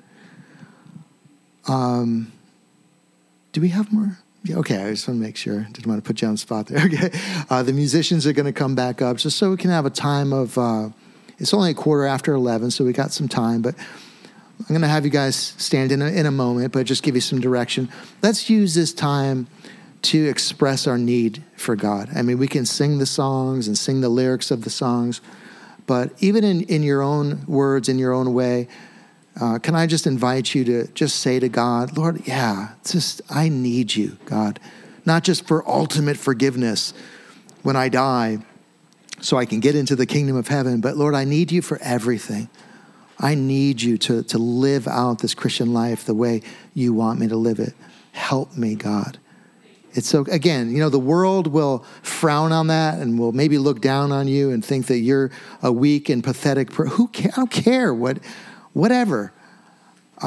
Um, 1.68 2.32
do 3.52 3.60
we 3.60 3.68
have 3.70 3.92
more? 3.92 4.18
Okay, 4.50 4.82
I 4.82 4.90
just 4.90 5.06
want 5.06 5.20
to 5.20 5.24
make 5.24 5.36
sure. 5.36 5.60
Didn't 5.72 5.86
want 5.86 6.02
to 6.02 6.06
put 6.06 6.20
you 6.20 6.28
on 6.28 6.34
the 6.34 6.38
spot 6.38 6.66
there. 6.66 6.84
Okay. 6.86 7.10
Uh, 7.48 7.62
the 7.62 7.72
musicians 7.72 8.26
are 8.26 8.32
going 8.32 8.46
to 8.46 8.52
come 8.52 8.74
back 8.74 9.00
up 9.00 9.16
just 9.16 9.38
so 9.38 9.50
we 9.50 9.56
can 9.56 9.70
have 9.70 9.86
a 9.86 9.90
time 9.90 10.32
of, 10.32 10.58
uh, 10.58 10.88
it's 11.38 11.54
only 11.54 11.70
a 11.70 11.74
quarter 11.74 12.06
after 12.06 12.34
11, 12.34 12.72
so 12.72 12.84
we 12.84 12.92
got 12.92 13.12
some 13.12 13.28
time, 13.28 13.62
but 13.62 13.74
I'm 14.58 14.66
going 14.68 14.80
to 14.82 14.88
have 14.88 15.04
you 15.04 15.10
guys 15.10 15.36
stand 15.36 15.92
in 15.92 16.02
a, 16.02 16.06
in 16.06 16.26
a 16.26 16.30
moment, 16.30 16.72
but 16.72 16.86
just 16.86 17.02
give 17.02 17.14
you 17.14 17.20
some 17.20 17.40
direction. 17.40 17.88
Let's 18.20 18.50
use 18.50 18.74
this 18.74 18.92
time 18.92 19.46
to 20.02 20.28
express 20.28 20.86
our 20.86 20.98
need 20.98 21.42
for 21.56 21.76
God. 21.76 22.10
I 22.14 22.22
mean, 22.22 22.38
we 22.38 22.48
can 22.48 22.66
sing 22.66 22.98
the 22.98 23.06
songs 23.06 23.68
and 23.68 23.78
sing 23.78 24.00
the 24.00 24.08
lyrics 24.08 24.50
of 24.50 24.64
the 24.64 24.70
songs, 24.70 25.20
but 25.86 26.12
even 26.18 26.42
in, 26.42 26.62
in 26.62 26.82
your 26.82 27.02
own 27.02 27.44
words, 27.46 27.88
in 27.88 27.98
your 27.98 28.12
own 28.12 28.34
way, 28.34 28.68
uh, 29.40 29.58
can 29.58 29.74
I 29.74 29.86
just 29.86 30.06
invite 30.06 30.54
you 30.54 30.64
to 30.64 30.86
just 30.88 31.20
say 31.20 31.40
to 31.40 31.48
God, 31.48 31.96
Lord, 31.96 32.26
yeah, 32.26 32.70
just 32.84 33.22
I 33.30 33.48
need 33.48 33.94
you, 33.94 34.18
God, 34.26 34.60
not 35.04 35.24
just 35.24 35.46
for 35.46 35.66
ultimate 35.68 36.16
forgiveness 36.16 36.92
when 37.62 37.76
I 37.76 37.88
die 37.88 38.38
so 39.20 39.36
I 39.36 39.46
can 39.46 39.60
get 39.60 39.74
into 39.74 39.96
the 39.96 40.06
kingdom 40.06 40.36
of 40.36 40.48
heaven, 40.48 40.80
but 40.80 40.96
Lord, 40.96 41.14
I 41.14 41.24
need 41.24 41.52
you 41.52 41.62
for 41.62 41.78
everything. 41.80 42.50
I 43.18 43.34
need 43.34 43.80
you 43.80 43.96
to, 43.98 44.22
to 44.24 44.38
live 44.38 44.88
out 44.88 45.20
this 45.20 45.34
Christian 45.34 45.72
life 45.72 46.04
the 46.04 46.14
way 46.14 46.42
you 46.74 46.92
want 46.92 47.20
me 47.20 47.28
to 47.28 47.36
live 47.36 47.60
it. 47.60 47.74
Help 48.10 48.56
me, 48.56 48.74
God. 48.74 49.18
It's 49.94 50.08
so, 50.08 50.24
again, 50.30 50.70
you 50.70 50.78
know, 50.78 50.88
the 50.88 50.98
world 50.98 51.46
will 51.46 51.84
frown 52.02 52.50
on 52.50 52.66
that 52.68 52.98
and 52.98 53.18
will 53.18 53.32
maybe 53.32 53.58
look 53.58 53.80
down 53.80 54.10
on 54.10 54.26
you 54.26 54.50
and 54.50 54.64
think 54.64 54.86
that 54.86 54.98
you're 54.98 55.30
a 55.62 55.70
weak 55.70 56.08
and 56.08 56.24
pathetic. 56.24 56.72
Per- 56.72 56.86
Who 56.86 57.08
care? 57.08 57.30
I 57.32 57.36
don't 57.36 57.50
care 57.50 57.94
what 57.94 58.18
whatever. 58.72 59.32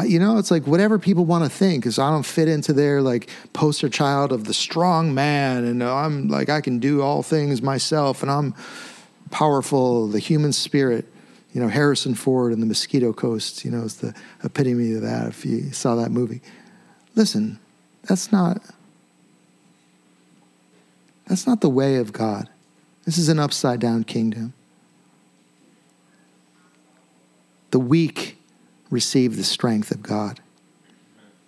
you 0.06 0.20
know, 0.20 0.38
it's 0.38 0.52
like 0.52 0.68
whatever 0.68 1.00
people 1.00 1.26
want 1.26 1.44
to 1.44 1.50
think, 1.50 1.84
because 1.84 2.00
I 2.00 2.10
don't 2.10 2.26
fit 2.26 2.48
into 2.48 2.74
their 2.74 3.02
like 3.02 3.30
poster 3.54 3.90
child 3.90 4.32
of 4.32 4.44
the 4.44 4.54
strong 4.54 5.14
man, 5.14 5.64
and 5.64 5.84
I'm 5.84 6.28
like 6.28 6.50
I 6.50 6.62
can 6.62 6.80
do 6.80 7.02
all 7.02 7.24
things 7.24 7.62
myself, 7.62 8.22
and 8.22 8.30
I'm 8.30 8.54
powerful, 9.32 10.08
the 10.08 10.20
human 10.20 10.54
spirit. 10.54 11.06
You 11.54 11.62
know, 11.62 11.70
Harrison 11.70 12.16
Ford 12.16 12.52
and 12.52 12.62
the 12.62 12.66
Mosquito 12.66 13.14
Coast. 13.14 13.64
You 13.64 13.72
know, 13.72 13.84
is 13.84 13.98
the 13.98 14.14
epitome 14.44 14.94
of 14.94 15.02
that. 15.04 15.28
If 15.28 15.46
you 15.46 15.72
saw 15.72 15.96
that 15.96 16.12
movie, 16.12 16.42
listen, 17.16 17.60
that's 18.04 18.32
not 18.32 18.62
that's 21.28 21.48
not 21.48 21.62
the 21.62 21.70
way 21.70 21.96
of 21.98 22.14
God. 22.14 22.50
This 23.06 23.18
is 23.18 23.30
an 23.30 23.40
upside 23.40 23.80
down 23.80 24.04
kingdom. 24.04 24.54
The 27.72 27.80
weak 27.80 28.35
receive 28.96 29.36
the 29.36 29.44
strength 29.44 29.92
of 29.92 30.02
God. 30.02 30.40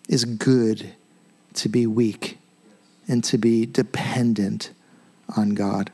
It's 0.09 0.25
good 0.25 0.93
to 1.53 1.69
be 1.69 1.87
weak 1.87 2.37
and 3.07 3.23
to 3.23 3.37
be 3.37 3.65
dependent 3.65 4.71
on 5.37 5.51
God. 5.51 5.89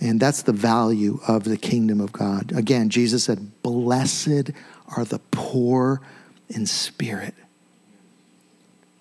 And 0.00 0.20
that's 0.20 0.42
the 0.42 0.52
value 0.52 1.18
of 1.26 1.42
the 1.42 1.56
kingdom 1.56 2.00
of 2.00 2.12
God. 2.12 2.52
Again, 2.52 2.88
Jesus 2.88 3.24
said, 3.24 3.50
Blessed 3.62 4.52
are 4.96 5.04
the 5.04 5.18
poor 5.32 6.00
in 6.48 6.66
spirit. 6.66 7.34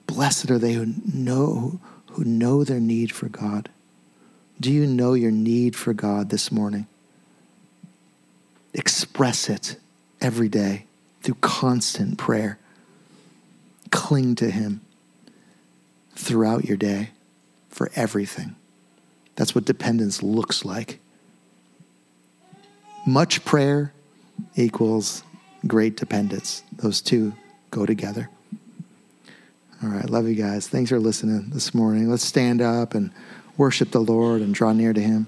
Blessed 0.08 0.49
are 0.49 0.58
they 0.58 0.74
who 0.74 0.91
know, 1.14 1.80
who 2.14 2.24
know 2.24 2.64
their 2.64 2.80
need 2.80 3.12
for 3.12 3.30
God. 3.30 3.70
Do 4.60 4.72
you 4.72 4.88
know 4.88 5.14
your 5.14 5.32
need 5.32 5.76
for 5.76 5.93
God 5.93 6.32
this 6.32 6.51
morning? 6.51 6.88
Express 8.74 9.49
it 9.49 9.76
every 10.20 10.49
day 10.49 10.86
through 11.26 11.36
constant 11.41 12.19
prayer. 12.19 12.59
Cling 13.89 14.36
to 14.36 14.51
Him 14.51 14.82
throughout 16.15 16.65
your 16.65 16.78
day 16.78 17.09
for 17.69 17.91
everything. 17.95 18.55
That's 19.36 19.55
what 19.55 19.65
dependence 19.65 20.21
looks 20.21 20.63
like. 20.63 20.99
Much 23.07 23.43
prayer 23.43 23.91
equals 24.55 25.23
great 25.65 25.97
dependence. 25.97 26.63
Those 26.71 27.01
two 27.01 27.34
go 27.71 27.86
together. 27.86 28.30
All 29.84 29.89
right, 29.89 30.09
love 30.09 30.28
you 30.28 30.36
guys. 30.36 30.67
Thanks 30.67 30.91
for 30.91 30.99
listening 30.99 31.49
this 31.49 31.73
morning. 31.73 32.09
Let's 32.09 32.23
stand 32.23 32.61
up 32.61 32.93
and 32.93 33.11
worship 33.57 33.91
the 33.91 33.99
Lord 33.99 34.41
and 34.41 34.53
draw 34.53 34.73
near 34.73 34.93
to 34.93 35.01
Him. 35.01 35.28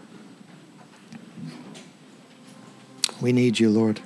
We 3.20 3.32
need 3.32 3.60
you, 3.60 3.72
Lord. 3.72 4.00